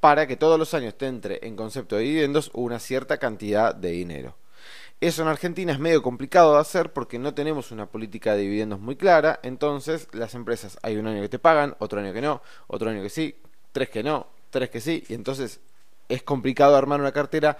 para 0.00 0.26
que 0.26 0.36
todos 0.36 0.58
los 0.58 0.74
años 0.74 0.96
te 0.96 1.06
entre 1.06 1.46
en 1.46 1.56
concepto 1.56 1.96
de 1.96 2.02
dividendos 2.02 2.50
una 2.54 2.78
cierta 2.78 3.18
cantidad 3.18 3.74
de 3.74 3.90
dinero. 3.90 4.36
Eso 5.00 5.22
en 5.22 5.28
Argentina 5.28 5.72
es 5.72 5.78
medio 5.78 6.02
complicado 6.02 6.54
de 6.54 6.60
hacer 6.60 6.92
porque 6.92 7.18
no 7.18 7.34
tenemos 7.34 7.70
una 7.72 7.86
política 7.86 8.34
de 8.34 8.42
dividendos 8.42 8.80
muy 8.80 8.96
clara, 8.96 9.40
entonces 9.42 10.08
las 10.12 10.34
empresas 10.34 10.78
hay 10.82 10.96
un 10.96 11.06
año 11.06 11.20
que 11.20 11.28
te 11.28 11.38
pagan, 11.38 11.76
otro 11.78 12.00
año 12.00 12.12
que 12.12 12.22
no, 12.22 12.42
otro 12.68 12.90
año 12.90 13.02
que 13.02 13.10
sí, 13.10 13.36
tres 13.72 13.90
que 13.90 14.02
no, 14.02 14.28
tres 14.50 14.70
que 14.70 14.80
sí, 14.80 15.04
y 15.08 15.14
entonces 15.14 15.60
es 16.08 16.22
complicado 16.22 16.76
armar 16.76 17.00
una 17.00 17.12
cartera 17.12 17.56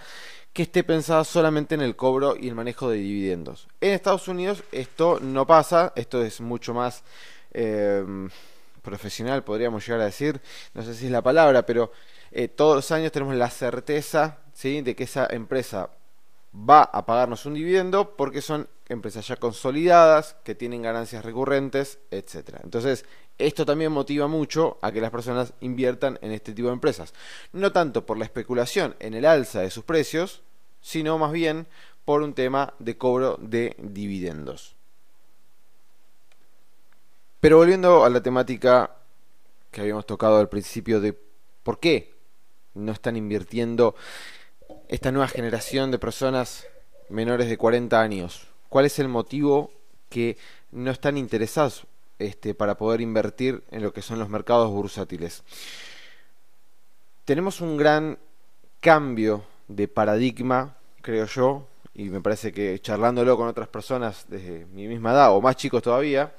que 0.53 0.63
esté 0.63 0.83
pensada 0.83 1.23
solamente 1.23 1.75
en 1.75 1.81
el 1.81 1.95
cobro 1.95 2.35
y 2.37 2.47
el 2.47 2.55
manejo 2.55 2.89
de 2.89 2.97
dividendos. 2.97 3.67
En 3.81 3.91
Estados 3.91 4.27
Unidos 4.27 4.63
esto 4.71 5.19
no 5.21 5.45
pasa, 5.45 5.91
esto 5.95 6.21
es 6.21 6.39
mucho 6.39 6.73
más 6.73 7.03
em, 7.51 8.29
profesional, 8.81 9.43
podríamos 9.43 9.85
llegar 9.85 10.01
a 10.01 10.05
decir, 10.05 10.39
no 10.73 10.83
sé 10.83 10.93
si 10.93 11.07
es 11.07 11.11
la 11.11 11.21
palabra, 11.21 11.65
pero 11.65 11.91
eh, 12.31 12.47
todos 12.47 12.75
los 12.75 12.91
años 12.91 13.11
tenemos 13.11 13.35
la 13.35 13.49
certeza 13.49 14.39
de 14.63 14.95
que 14.95 15.03
esa 15.03 15.27
empresa 15.29 15.89
va 16.55 16.83
a 16.83 17.05
pagarnos 17.05 17.45
un 17.45 17.55
dividendo 17.55 18.15
porque 18.15 18.41
son 18.41 18.69
empresas 18.87 19.27
ya 19.27 19.35
consolidadas, 19.37 20.35
que 20.43 20.55
tienen 20.55 20.81
ganancias 20.81 21.25
recurrentes, 21.25 21.99
etc. 22.11 22.59
Entonces, 22.63 23.05
esto 23.37 23.65
también 23.65 23.91
motiva 23.91 24.27
mucho 24.27 24.77
a 24.81 24.91
que 24.91 25.01
las 25.01 25.11
personas 25.11 25.53
inviertan 25.59 26.19
en 26.21 26.31
este 26.31 26.53
tipo 26.53 26.67
de 26.67 26.73
empresas. 26.73 27.13
No 27.51 27.71
tanto 27.71 28.05
por 28.05 28.17
la 28.17 28.25
especulación 28.25 28.95
en 28.99 29.13
el 29.13 29.25
alza 29.25 29.61
de 29.61 29.71
sus 29.71 29.83
precios, 29.83 30.41
sino 30.81 31.17
más 31.17 31.31
bien 31.31 31.67
por 32.05 32.21
un 32.21 32.33
tema 32.33 32.73
de 32.79 32.97
cobro 32.97 33.37
de 33.41 33.75
dividendos. 33.79 34.75
Pero 37.39 37.57
volviendo 37.57 38.05
a 38.05 38.09
la 38.09 38.21
temática 38.23 38.95
que 39.71 39.81
habíamos 39.81 40.05
tocado 40.05 40.37
al 40.37 40.49
principio 40.49 41.01
de 41.01 41.17
por 41.63 41.79
qué 41.79 42.13
no 42.75 42.91
están 42.91 43.17
invirtiendo 43.17 43.95
esta 44.87 45.11
nueva 45.11 45.27
generación 45.27 45.91
de 45.91 45.99
personas 45.99 46.67
menores 47.09 47.49
de 47.49 47.57
40 47.57 47.99
años. 47.99 48.54
¿Cuál 48.75 48.87
es 48.87 48.99
el 48.99 49.07
motivo 49.07 49.71
que 50.09 50.35
no 50.73 50.91
están 50.91 51.17
interesados 51.17 51.87
este, 52.19 52.53
para 52.53 52.75
poder 52.75 52.99
invertir 52.99 53.63
en 53.71 53.81
lo 53.81 53.93
que 53.93 54.01
son 54.01 54.19
los 54.19 54.27
mercados 54.27 54.69
bursátiles. 54.69 55.43
Tenemos 57.23 57.61
un 57.61 57.77
gran 57.77 58.19
cambio 58.81 59.45
de 59.69 59.87
paradigma, 59.87 60.75
creo 61.01 61.25
yo, 61.25 61.69
y 61.93 62.09
me 62.09 62.19
parece 62.19 62.51
que 62.51 62.77
charlándolo 62.81 63.37
con 63.37 63.47
otras 63.47 63.69
personas 63.69 64.25
de 64.27 64.67
mi 64.73 64.89
misma 64.89 65.13
edad 65.13 65.33
o 65.33 65.39
más 65.39 65.55
chicos 65.55 65.81
todavía, 65.81 66.35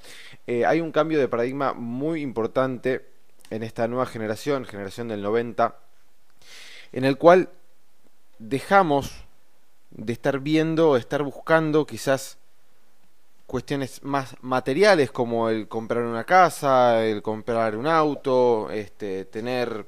eh, 0.47 0.66
hay 0.66 0.83
un 0.83 0.93
cambio 0.93 1.19
de 1.19 1.28
paradigma 1.28 1.73
muy 1.73 2.21
importante 2.21 3.07
en 3.49 3.62
esta 3.62 3.88
nueva 3.88 4.05
generación, 4.05 4.66
generación 4.66 5.09
del 5.09 5.23
90, 5.23 5.75
en 6.93 7.07
el 7.07 7.16
cual 7.16 7.49
dejamos 8.38 9.25
de 9.90 10.12
estar 10.12 10.40
viendo, 10.40 10.97
estar 10.97 11.23
buscando 11.23 11.87
quizás 11.87 12.38
cuestiones 13.47 14.02
más 14.02 14.35
materiales 14.43 15.11
como 15.11 15.49
el 15.49 15.69
comprar 15.69 16.05
una 16.05 16.25
casa, 16.25 17.05
el 17.05 17.23
comprar 17.23 17.76
un 17.76 17.87
auto, 17.87 18.71
este, 18.71 19.25
tener, 19.25 19.87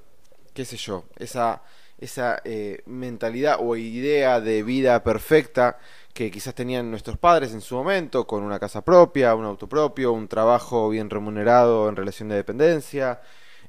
qué 0.55 0.65
sé 0.65 0.77
yo, 0.77 1.05
esa, 1.19 1.63
esa 1.99 2.41
eh, 2.45 2.83
mentalidad 2.87 3.59
o 3.61 3.77
idea 3.77 4.41
de 4.41 4.63
vida 4.63 5.03
perfecta 5.03 5.79
que 6.15 6.31
quizás 6.31 6.55
tenían 6.55 6.91
nuestros 6.91 7.19
padres 7.19 7.53
en 7.53 7.61
su 7.61 7.77
momento, 7.77 8.27
con 8.27 8.43
una 8.43 8.59
casa 8.59 8.83
propia, 8.83 9.35
un 9.35 9.45
auto 9.45 9.69
propio, 9.69 10.13
un 10.13 10.29
trabajo 10.29 10.89
bien 10.89 11.11
remunerado 11.11 11.89
en 11.89 11.97
relación 11.97 12.29
de 12.29 12.37
dependencia, 12.37 13.21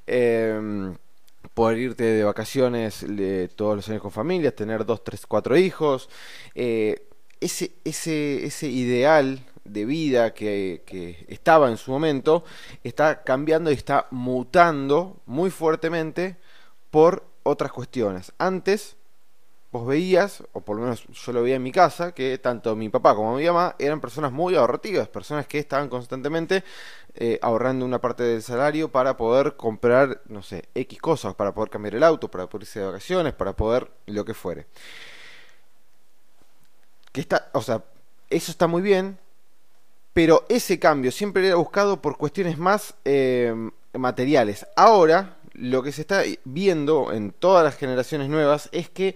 em, 0.06 0.96
poder 1.54 1.78
irte 1.78 2.04
de 2.04 2.24
vacaciones 2.24 3.04
todos 3.56 3.76
los 3.76 3.88
años 3.88 4.02
con 4.02 4.10
familias, 4.10 4.54
tener 4.54 4.84
dos, 4.84 5.02
tres, 5.04 5.26
cuatro 5.26 5.56
hijos. 5.56 6.08
Eh, 6.54 7.06
ese, 7.40 7.72
ese, 7.84 8.44
ese 8.44 8.68
ideal 8.68 9.44
de 9.64 9.84
vida 9.84 10.34
que, 10.34 11.24
estaba 11.28 11.70
en 11.70 11.76
su 11.76 11.90
momento 11.90 12.44
está 12.82 13.22
cambiando 13.22 13.70
y 13.70 13.74
está 13.74 14.06
mutando 14.10 15.22
muy 15.26 15.50
fuertemente 15.50 16.36
por 16.90 17.24
otras 17.42 17.72
cuestiones. 17.72 18.32
Antes 18.38 18.96
vos 19.72 19.86
veías, 19.86 20.42
o 20.52 20.60
por 20.60 20.76
lo 20.76 20.82
menos 20.82 21.06
yo 21.06 21.32
lo 21.32 21.42
veía 21.42 21.56
en 21.56 21.62
mi 21.62 21.70
casa, 21.70 22.12
que 22.12 22.38
tanto 22.38 22.74
mi 22.74 22.88
papá 22.88 23.14
como 23.14 23.36
mi 23.36 23.44
mamá 23.44 23.76
eran 23.78 24.00
personas 24.00 24.32
muy 24.32 24.56
ahorrativas, 24.56 25.08
personas 25.08 25.46
que 25.46 25.58
estaban 25.58 25.88
constantemente 25.88 26.64
eh, 27.14 27.38
ahorrando 27.40 27.84
una 27.84 28.00
parte 28.00 28.24
del 28.24 28.42
salario 28.42 28.90
para 28.90 29.16
poder 29.16 29.56
comprar, 29.56 30.22
no 30.26 30.42
sé, 30.42 30.64
X 30.74 31.00
cosas, 31.00 31.34
para 31.34 31.54
poder 31.54 31.70
cambiar 31.70 31.94
el 31.94 32.02
auto, 32.02 32.28
para 32.30 32.48
poder 32.48 32.62
irse 32.64 32.80
de 32.80 32.86
vacaciones, 32.86 33.32
para 33.32 33.54
poder 33.54 33.90
lo 34.06 34.24
que 34.24 34.34
fuere. 34.34 34.66
Que 37.12 37.20
está, 37.20 37.50
o 37.52 37.62
sea, 37.62 37.84
eso 38.28 38.50
está 38.50 38.66
muy 38.66 38.82
bien, 38.82 39.18
pero 40.12 40.44
ese 40.48 40.78
cambio 40.80 41.12
siempre 41.12 41.46
era 41.46 41.56
buscado 41.56 42.02
por 42.02 42.16
cuestiones 42.16 42.58
más 42.58 42.94
eh, 43.04 43.54
materiales. 43.92 44.66
Ahora, 44.76 45.36
lo 45.52 45.82
que 45.82 45.92
se 45.92 46.00
está 46.00 46.22
viendo 46.44 47.12
en 47.12 47.32
todas 47.32 47.64
las 47.64 47.76
generaciones 47.76 48.28
nuevas 48.28 48.68
es 48.72 48.88
que 48.88 49.14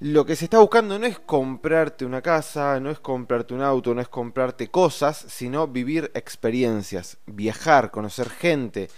lo 0.00 0.24
que 0.24 0.34
se 0.34 0.46
está 0.46 0.58
buscando 0.58 0.98
no 0.98 1.06
es 1.06 1.18
comprarte 1.18 2.06
una 2.06 2.22
casa, 2.22 2.80
no 2.80 2.90
es 2.90 2.98
comprarte 3.00 3.52
un 3.52 3.60
auto, 3.60 3.94
no 3.94 4.00
es 4.00 4.08
comprarte 4.08 4.68
cosas, 4.68 5.26
sino 5.28 5.68
vivir 5.68 6.10
experiencias, 6.14 7.18
viajar, 7.26 7.90
conocer 7.90 8.30
gente. 8.30 8.88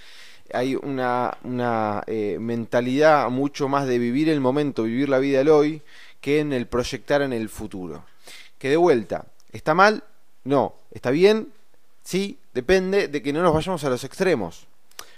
Hay 0.53 0.77
una, 0.77 1.37
una 1.43 2.05
eh, 2.07 2.39
mentalidad 2.41 3.29
mucho 3.31 3.69
más 3.69 3.89
de 3.89 3.99
vivir 3.99 4.29
el 4.29 4.41
momento, 4.41 4.85
vivir 4.85 5.09
la 5.09 5.19
vida 5.19 5.39
del 5.39 5.49
hoy, 5.49 5.83
que 6.21 6.39
en 6.39 6.53
el 6.53 6.69
proyectar 6.69 7.21
en 7.21 7.33
el 7.33 7.49
futuro. 7.49 8.05
Que 8.59 8.69
de 8.69 8.77
vuelta, 8.77 9.27
¿está 9.51 9.75
mal? 9.75 10.05
No, 10.45 10.77
¿está 10.93 11.11
bien? 11.11 11.49
Sí, 12.05 12.39
depende 12.55 13.09
de 13.09 13.23
que 13.23 13.33
no 13.33 13.43
nos 13.43 13.55
vayamos 13.55 13.83
a 13.83 13.91
los 13.91 14.05
extremos. 14.05 14.69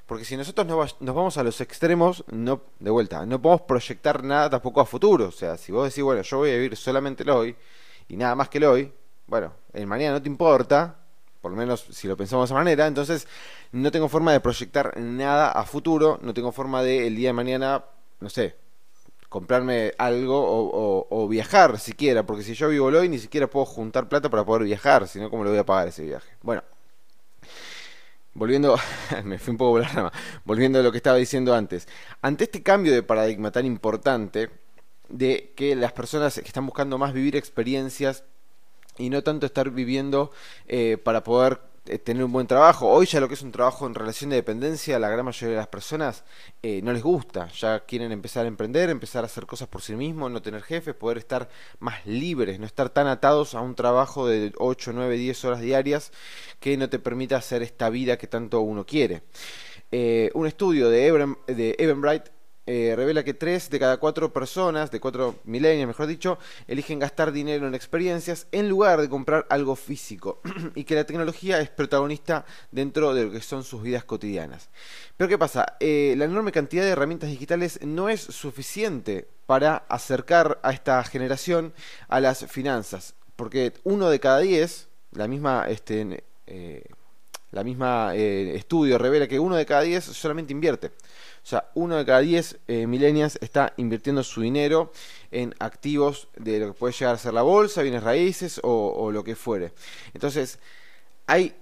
Porque 0.06 0.24
si 0.24 0.36
nosotros 0.36 0.66
nos 1.00 1.14
vamos 1.14 1.38
a 1.38 1.42
los 1.42 1.60
extremos, 1.60 2.24
no, 2.30 2.60
de 2.78 2.90
vuelta, 2.90 3.24
no 3.24 3.40
podemos 3.40 3.62
proyectar 3.62 4.22
nada 4.22 4.50
tampoco 4.50 4.80
a 4.80 4.86
futuro. 4.86 5.28
O 5.28 5.32
sea, 5.32 5.56
si 5.56 5.72
vos 5.72 5.88
decís, 5.88 6.04
bueno, 6.04 6.20
yo 6.22 6.38
voy 6.38 6.50
a 6.50 6.54
vivir 6.54 6.76
solamente 6.76 7.22
el 7.22 7.30
hoy 7.30 7.56
y 8.08 8.16
nada 8.16 8.34
más 8.34 8.50
que 8.50 8.58
el 8.58 8.64
hoy, 8.64 8.92
bueno, 9.26 9.54
el 9.72 9.86
mañana 9.86 10.14
no 10.14 10.22
te 10.22 10.28
importa, 10.28 10.96
por 11.40 11.50
lo 11.50 11.56
menos 11.56 11.86
si 11.90 12.06
lo 12.06 12.16
pensamos 12.16 12.48
de 12.48 12.52
esa 12.52 12.58
manera, 12.58 12.86
entonces 12.86 13.26
no 13.72 13.90
tengo 13.90 14.08
forma 14.08 14.32
de 14.32 14.40
proyectar 14.40 14.98
nada 14.98 15.50
a 15.50 15.64
futuro, 15.64 16.18
no 16.22 16.34
tengo 16.34 16.52
forma 16.52 16.82
de 16.82 17.06
el 17.06 17.16
día 17.16 17.30
de 17.30 17.32
mañana, 17.32 17.84
no 18.20 18.28
sé, 18.28 18.56
comprarme 19.30 19.92
algo 19.98 20.36
o, 21.10 21.28
viajar 21.28 21.78
siquiera, 21.78 22.24
porque 22.24 22.42
si 22.42 22.54
yo 22.54 22.68
vivo 22.68 22.86
hoy 22.86 23.08
ni 23.08 23.18
siquiera 23.18 23.46
puedo 23.48 23.66
juntar 23.66 24.08
plata 24.08 24.28
para 24.28 24.44
poder 24.44 24.64
viajar, 24.64 25.08
sino 25.08 25.30
cómo 25.30 25.44
le 25.44 25.50
voy 25.50 25.58
a 25.58 25.66
pagar 25.66 25.88
ese 25.88 26.04
viaje. 26.04 26.30
Bueno, 26.42 26.62
volviendo, 28.34 28.76
me 29.24 29.38
fui 29.38 29.52
un 29.52 29.56
poco 29.56 29.80
volviendo 30.44 30.78
a 30.78 30.82
lo 30.82 30.90
que 30.90 30.98
estaba 30.98 31.16
diciendo 31.16 31.54
antes, 31.54 31.88
ante 32.22 32.44
este 32.44 32.62
cambio 32.62 32.92
de 32.92 33.02
paradigma 33.02 33.50
tan 33.50 33.64
importante 33.66 34.50
de 35.08 35.52
que 35.56 35.76
las 35.76 35.92
personas 35.92 36.34
que 36.34 36.46
están 36.46 36.66
buscando 36.66 36.98
más 36.98 37.12
vivir 37.12 37.36
experiencias 37.36 38.24
y 38.98 39.10
no 39.10 39.22
tanto 39.22 39.46
estar 39.46 39.70
viviendo 39.70 40.30
eh, 40.66 40.98
para 41.02 41.24
poder 41.24 41.60
tener 41.84 42.24
un 42.24 42.32
buen 42.32 42.46
trabajo. 42.46 42.88
Hoy 42.88 43.06
ya 43.06 43.20
lo 43.20 43.28
que 43.28 43.34
es 43.34 43.42
un 43.42 43.52
trabajo 43.52 43.86
en 43.86 43.94
relación 43.94 44.30
de 44.30 44.36
dependencia, 44.36 44.98
la 44.98 45.10
gran 45.10 45.24
mayoría 45.24 45.50
de 45.50 45.56
las 45.56 45.68
personas 45.68 46.24
eh, 46.62 46.80
no 46.82 46.92
les 46.92 47.02
gusta. 47.02 47.48
Ya 47.48 47.80
quieren 47.80 48.10
empezar 48.10 48.46
a 48.46 48.48
emprender, 48.48 48.88
empezar 48.90 49.22
a 49.24 49.26
hacer 49.26 49.46
cosas 49.46 49.68
por 49.68 49.82
sí 49.82 49.94
mismos, 49.94 50.30
no 50.30 50.40
tener 50.40 50.62
jefes, 50.62 50.94
poder 50.94 51.18
estar 51.18 51.48
más 51.80 52.04
libres, 52.06 52.58
no 52.58 52.66
estar 52.66 52.88
tan 52.88 53.06
atados 53.06 53.54
a 53.54 53.60
un 53.60 53.74
trabajo 53.74 54.26
de 54.26 54.52
8, 54.56 54.92
9, 54.94 55.16
10 55.16 55.44
horas 55.44 55.60
diarias 55.60 56.12
que 56.58 56.76
no 56.76 56.88
te 56.88 56.98
permita 56.98 57.36
hacer 57.36 57.62
esta 57.62 57.90
vida 57.90 58.16
que 58.16 58.26
tanto 58.26 58.60
uno 58.60 58.86
quiere. 58.86 59.22
un 60.34 60.46
estudio 60.46 60.88
de, 60.88 61.06
Eben, 61.06 61.36
de 61.46 61.76
eh, 62.66 62.94
revela 62.96 63.24
que 63.24 63.34
3 63.34 63.68
de 63.68 63.78
cada 63.78 63.98
4 63.98 64.32
personas, 64.32 64.90
de 64.90 64.98
4 64.98 65.40
milenios 65.44 65.86
mejor 65.86 66.06
dicho, 66.06 66.38
eligen 66.66 66.98
gastar 66.98 67.30
dinero 67.30 67.66
en 67.66 67.74
experiencias 67.74 68.46
en 68.52 68.70
lugar 68.70 69.02
de 69.02 69.10
comprar 69.10 69.46
algo 69.50 69.76
físico 69.76 70.40
y 70.74 70.84
que 70.84 70.94
la 70.94 71.04
tecnología 71.04 71.60
es 71.60 71.68
protagonista 71.68 72.46
dentro 72.70 73.12
de 73.12 73.24
lo 73.24 73.30
que 73.30 73.42
son 73.42 73.64
sus 73.64 73.82
vidas 73.82 74.04
cotidianas. 74.04 74.70
Pero 75.18 75.28
¿qué 75.28 75.36
pasa? 75.36 75.76
Eh, 75.78 76.14
la 76.16 76.24
enorme 76.24 76.52
cantidad 76.52 76.84
de 76.84 76.90
herramientas 76.90 77.28
digitales 77.28 77.80
no 77.82 78.08
es 78.08 78.22
suficiente 78.22 79.28
para 79.44 79.84
acercar 79.90 80.58
a 80.62 80.72
esta 80.72 81.04
generación 81.04 81.74
a 82.08 82.20
las 82.20 82.46
finanzas, 82.46 83.14
porque 83.36 83.74
uno 83.84 84.08
de 84.08 84.20
cada 84.20 84.38
10, 84.38 84.88
la 85.12 85.28
misma... 85.28 85.66
Este, 85.68 86.24
eh, 86.46 86.84
la 87.52 87.62
misma 87.62 88.16
estudio 88.16 88.98
revela 88.98 89.28
que 89.28 89.38
uno 89.38 89.54
de 89.54 89.64
cada 89.64 89.82
10 89.82 90.02
solamente 90.02 90.52
invierte. 90.52 90.90
O 91.44 91.46
sea, 91.46 91.68
uno 91.74 91.96
de 91.96 92.06
cada 92.06 92.20
diez 92.20 92.58
eh, 92.68 92.86
millennials 92.86 93.36
está 93.42 93.74
invirtiendo 93.76 94.22
su 94.22 94.40
dinero 94.40 94.90
en 95.30 95.54
activos 95.58 96.28
de 96.36 96.58
lo 96.58 96.68
que 96.68 96.72
puede 96.72 96.94
llegar 96.94 97.14
a 97.14 97.18
ser 97.18 97.34
la 97.34 97.42
bolsa, 97.42 97.82
bienes 97.82 98.02
raíces 98.02 98.58
o, 98.62 99.12
lo 99.12 99.22
que 99.22 99.36
fuere. 99.36 99.74
Entonces, 100.14 100.58
hay 101.26 101.54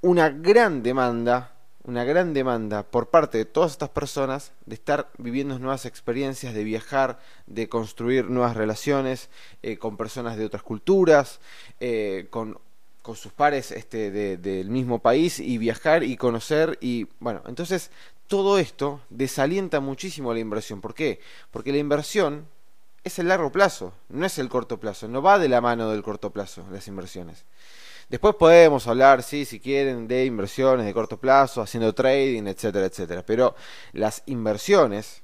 una 0.00 0.30
gran 0.30 0.82
demanda 0.82 1.54
una 1.84 2.04
gran 2.04 2.34
demanda 2.34 2.82
por 2.82 3.08
parte 3.08 3.38
de 3.38 3.44
todas 3.46 3.72
estas 3.72 3.88
personas 3.88 4.52
de 4.66 4.74
estar 4.74 5.08
viviendo 5.16 5.58
nuevas 5.58 5.86
experiencias, 5.86 6.52
de 6.52 6.62
viajar, 6.62 7.18
de 7.46 7.70
construir 7.70 8.28
nuevas 8.28 8.58
relaciones 8.58 9.30
eh, 9.62 9.78
con 9.78 9.96
personas 9.96 10.36
de 10.36 10.44
otras 10.44 10.62
culturas, 10.62 11.40
eh, 11.80 12.26
con, 12.28 12.58
con, 13.00 13.16
sus 13.16 13.32
pares 13.32 13.70
este, 13.70 14.10
del 14.10 14.68
mismo 14.68 14.98
país 14.98 15.40
y 15.40 15.56
viajar 15.56 16.04
y 16.04 16.18
conocer 16.18 16.76
y 16.82 17.06
bueno, 17.20 17.42
entonces 17.46 17.90
todo 18.28 18.58
esto 18.58 19.00
desalienta 19.08 19.80
muchísimo 19.80 20.32
la 20.32 20.38
inversión. 20.38 20.80
¿Por 20.80 20.94
qué? 20.94 21.20
Porque 21.50 21.72
la 21.72 21.78
inversión 21.78 22.46
es 23.02 23.18
el 23.18 23.28
largo 23.28 23.50
plazo, 23.50 23.94
no 24.10 24.26
es 24.26 24.38
el 24.38 24.48
corto 24.48 24.78
plazo, 24.78 25.08
no 25.08 25.22
va 25.22 25.38
de 25.38 25.48
la 25.48 25.60
mano 25.60 25.90
del 25.90 26.02
corto 26.02 26.30
plazo 26.30 26.64
las 26.70 26.86
inversiones. 26.88 27.46
Después 28.08 28.34
podemos 28.36 28.86
hablar, 28.86 29.22
sí, 29.22 29.44
si 29.44 29.60
quieren, 29.60 30.08
de 30.08 30.24
inversiones 30.24 30.86
de 30.86 30.94
corto 30.94 31.18
plazo, 31.18 31.60
haciendo 31.60 31.94
trading, 31.94 32.46
etcétera, 32.46 32.86
etcétera. 32.86 33.22
Pero 33.24 33.54
las 33.92 34.22
inversiones, 34.26 35.22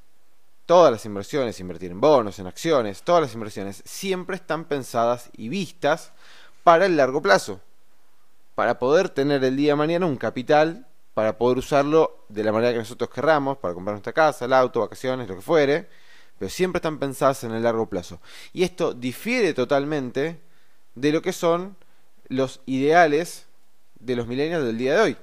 todas 0.66 0.92
las 0.92 1.04
inversiones, 1.06 1.60
invertir 1.60 1.90
en 1.90 2.00
bonos, 2.00 2.38
en 2.38 2.46
acciones, 2.46 3.02
todas 3.02 3.22
las 3.22 3.34
inversiones, 3.34 3.82
siempre 3.86 4.36
están 4.36 4.64
pensadas 4.64 5.30
y 5.36 5.48
vistas 5.48 6.12
para 6.62 6.86
el 6.86 6.96
largo 6.96 7.22
plazo. 7.22 7.60
Para 8.54 8.78
poder 8.78 9.08
tener 9.08 9.42
el 9.44 9.56
día 9.56 9.72
de 9.72 9.76
mañana 9.76 10.06
un 10.06 10.16
capital 10.16 10.86
para 11.14 11.38
poder 11.38 11.58
usarlo 11.58 12.26
de 12.28 12.44
la 12.44 12.52
manera 12.52 12.72
que 12.72 12.78
nosotros 12.78 13.08
querramos, 13.08 13.58
para 13.58 13.72
comprar 13.72 13.94
nuestra 13.94 14.12
casa, 14.12 14.44
el 14.44 14.52
auto, 14.52 14.80
vacaciones, 14.80 15.28
lo 15.28 15.36
que 15.36 15.42
fuere, 15.42 15.88
pero 16.38 16.50
siempre 16.50 16.78
están 16.78 16.98
pensadas 16.98 17.44
en 17.44 17.52
el 17.52 17.62
largo 17.62 17.88
plazo. 17.88 18.20
Y 18.52 18.64
esto 18.64 18.92
difiere 18.92 19.54
totalmente 19.54 20.40
de 20.94 21.12
lo 21.12 21.22
que 21.22 21.32
son 21.32 21.76
los 22.28 22.60
ideales 22.66 23.46
de 24.00 24.16
los 24.16 24.26
millennials 24.26 24.64
del 24.64 24.76
día 24.76 24.94
de 24.94 25.00
hoy. 25.00 25.16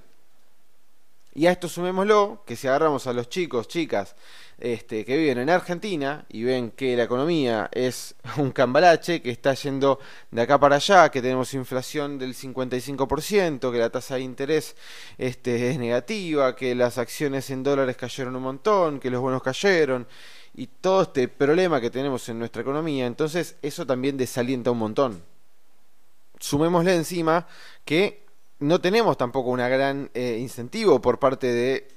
Y 1.33 1.45
a 1.45 1.51
esto 1.51 1.69
sumémoslo, 1.69 2.43
que 2.45 2.57
si 2.57 2.67
agarramos 2.67 3.07
a 3.07 3.13
los 3.13 3.29
chicos, 3.29 3.69
chicas, 3.69 4.15
este, 4.57 5.05
que 5.05 5.17
viven 5.17 5.37
en 5.37 5.49
Argentina 5.49 6.25
y 6.29 6.43
ven 6.43 6.71
que 6.71 6.95
la 6.97 7.03
economía 7.03 7.69
es 7.71 8.15
un 8.37 8.51
cambalache, 8.51 9.21
que 9.21 9.31
está 9.31 9.53
yendo 9.53 9.99
de 10.29 10.41
acá 10.41 10.59
para 10.59 10.75
allá, 10.75 11.09
que 11.09 11.21
tenemos 11.21 11.53
inflación 11.53 12.19
del 12.19 12.35
55%, 12.35 13.71
que 13.71 13.77
la 13.77 13.89
tasa 13.89 14.15
de 14.15 14.21
interés 14.21 14.75
este, 15.17 15.71
es 15.71 15.79
negativa, 15.79 16.55
que 16.55 16.75
las 16.75 16.97
acciones 16.97 17.49
en 17.49 17.63
dólares 17.63 17.95
cayeron 17.95 18.35
un 18.35 18.43
montón, 18.43 18.99
que 18.99 19.09
los 19.09 19.21
bonos 19.21 19.41
cayeron, 19.41 20.07
y 20.53 20.67
todo 20.67 21.03
este 21.03 21.29
problema 21.29 21.79
que 21.79 21.89
tenemos 21.89 22.27
en 22.27 22.39
nuestra 22.39 22.61
economía, 22.61 23.05
entonces 23.05 23.55
eso 23.61 23.85
también 23.85 24.17
desalienta 24.17 24.71
un 24.71 24.79
montón. 24.79 25.23
Sumémosle 26.39 26.95
encima 26.95 27.47
que 27.85 28.25
no 28.61 28.79
tenemos 28.79 29.17
tampoco 29.17 29.49
una 29.49 29.67
gran 29.67 30.09
eh, 30.13 30.37
incentivo 30.39 31.01
por 31.01 31.19
parte 31.19 31.47
de 31.47 31.87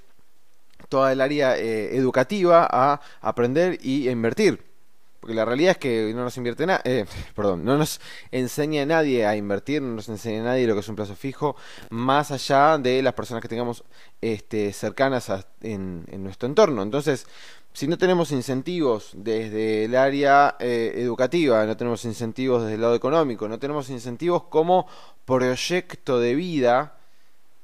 toda 0.89 1.13
el 1.13 1.21
área 1.21 1.57
eh, 1.57 1.97
educativa 1.97 2.67
a 2.71 3.01
aprender 3.21 3.79
y 3.83 4.09
invertir. 4.09 4.75
Porque 5.21 5.35
la 5.35 5.47
realidad 5.47 5.73
es 5.73 5.79
que 5.79 6.13
no 6.15 6.23
nos 6.23 6.37
invierte 6.37 6.67
nada, 6.67 6.83
eh, 6.85 7.07
perdón, 7.35 7.65
no 7.65 7.79
nos 7.79 8.01
enseña 8.31 8.85
nadie 8.85 9.25
a 9.25 9.37
invertir, 9.37 9.81
no 9.81 9.95
nos 9.95 10.09
enseña 10.09 10.43
nadie 10.43 10.67
lo 10.67 10.75
que 10.75 10.81
es 10.81 10.89
un 10.89 10.97
plazo 10.97 11.15
fijo, 11.17 11.57
más 11.91 12.31
allá 12.31 12.77
de 12.77 13.03
las 13.03 13.15
personas 13.15 13.41
que 13.41 13.49
tengamos 13.49 13.85
este, 14.21 14.73
cercanas 14.73 15.31
en, 15.63 16.05
nuestro 16.23 16.47
entorno. 16.47 16.83
Entonces, 16.83 17.27
si 17.75 17.89
no 17.89 17.99
tenemos 17.99 18.31
incentivos 18.31 19.11
desde 19.15 19.85
el 19.85 19.97
área 19.97 20.57
educativa, 20.61 21.67
no 21.67 21.77
tenemos 21.77 22.05
incentivos 22.05 22.63
desde 22.63 22.77
el 22.77 22.81
lado 22.81 22.95
económico, 22.95 23.49
no 23.49 23.59
tenemos 23.59 23.91
incentivos 23.91 24.45
como 24.45 24.87
proyecto 25.25 26.21
de 26.21 26.37
vida, 26.37 26.97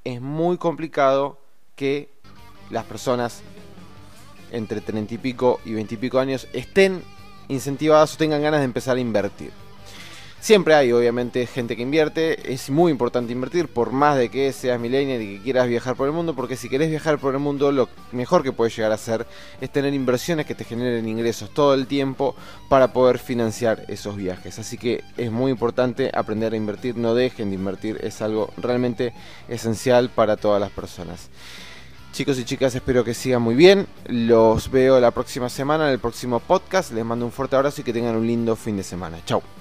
es 0.03 0.21
muy 0.21 0.59
complicado 0.59 1.39
que 1.77 2.11
las 2.71 2.85
personas 2.85 3.43
entre 4.51 4.81
30 4.81 5.15
y 5.15 5.19
pico 5.19 5.61
y 5.65 5.75
20 5.75 5.95
y 5.95 5.99
pico 5.99 6.19
años 6.19 6.49
estén 6.53 7.05
incentivadas 7.47 8.15
o 8.15 8.17
tengan 8.17 8.43
ganas 8.43 8.61
de 8.61 8.65
empezar 8.65 8.97
a 8.97 9.01
invertir. 9.01 9.53
Siempre 10.41 10.75
hay, 10.75 10.91
obviamente, 10.91 11.47
gente 11.47 11.77
que 11.77 11.83
invierte. 11.83 12.51
Es 12.51 12.71
muy 12.71 12.91
importante 12.91 13.31
invertir, 13.31 13.69
por 13.69 13.93
más 13.93 14.17
de 14.17 14.31
que 14.31 14.51
seas 14.55 14.81
millennial 14.81 15.21
y 15.21 15.37
que 15.37 15.43
quieras 15.43 15.69
viajar 15.69 15.97
por 15.97 16.07
el 16.07 16.15
mundo, 16.15 16.35
porque 16.35 16.57
si 16.57 16.71
querés 16.71 16.89
viajar 16.89 17.19
por 17.19 17.35
el 17.35 17.41
mundo, 17.41 17.71
lo 17.73 17.91
mejor 18.11 18.43
que 18.43 18.51
puedes 18.51 18.75
llegar 18.75 18.91
a 18.91 18.95
hacer 18.95 19.27
es 19.61 19.71
tener 19.71 19.93
inversiones 19.93 20.47
que 20.47 20.55
te 20.55 20.65
generen 20.65 21.07
ingresos 21.07 21.51
todo 21.51 21.75
el 21.75 21.87
tiempo 21.87 22.35
para 22.71 22.95
poder 22.95 23.19
financiar 23.19 23.85
esos 23.89 24.17
viajes. 24.17 24.59
Así 24.59 24.79
que 24.79 25.05
es 25.19 25.31
muy 25.31 25.53
importante 25.53 26.11
aprender 26.15 26.55
a 26.55 26.57
invertir. 26.57 26.97
No 26.97 27.15
dejen 27.15 27.51
de 27.51 27.57
invertir, 27.57 27.99
es 28.03 28.23
algo 28.23 28.51
realmente 28.57 29.13
esencial 29.47 30.09
para 30.09 30.39
todas 30.39 30.59
las 30.59 30.71
personas. 30.71 31.29
Chicos 32.13 32.39
y 32.39 32.45
chicas, 32.45 32.75
espero 32.75 33.05
que 33.05 33.13
sigan 33.13 33.43
muy 33.43 33.55
bien. 33.55 33.87
Los 34.07 34.71
veo 34.71 34.99
la 35.01 35.11
próxima 35.11 35.51
semana 35.51 35.87
en 35.87 35.93
el 35.93 35.99
próximo 35.99 36.41
podcast. 36.41 36.93
Les 36.93 37.05
mando 37.05 37.27
un 37.27 37.31
fuerte 37.31 37.57
abrazo 37.57 37.83
y 37.83 37.85
que 37.85 37.93
tengan 37.93 38.17
un 38.17 38.27
lindo 38.27 38.57
fin 38.57 38.79
de 38.79 38.83
semana. 38.83 39.19
Chao. 39.27 39.60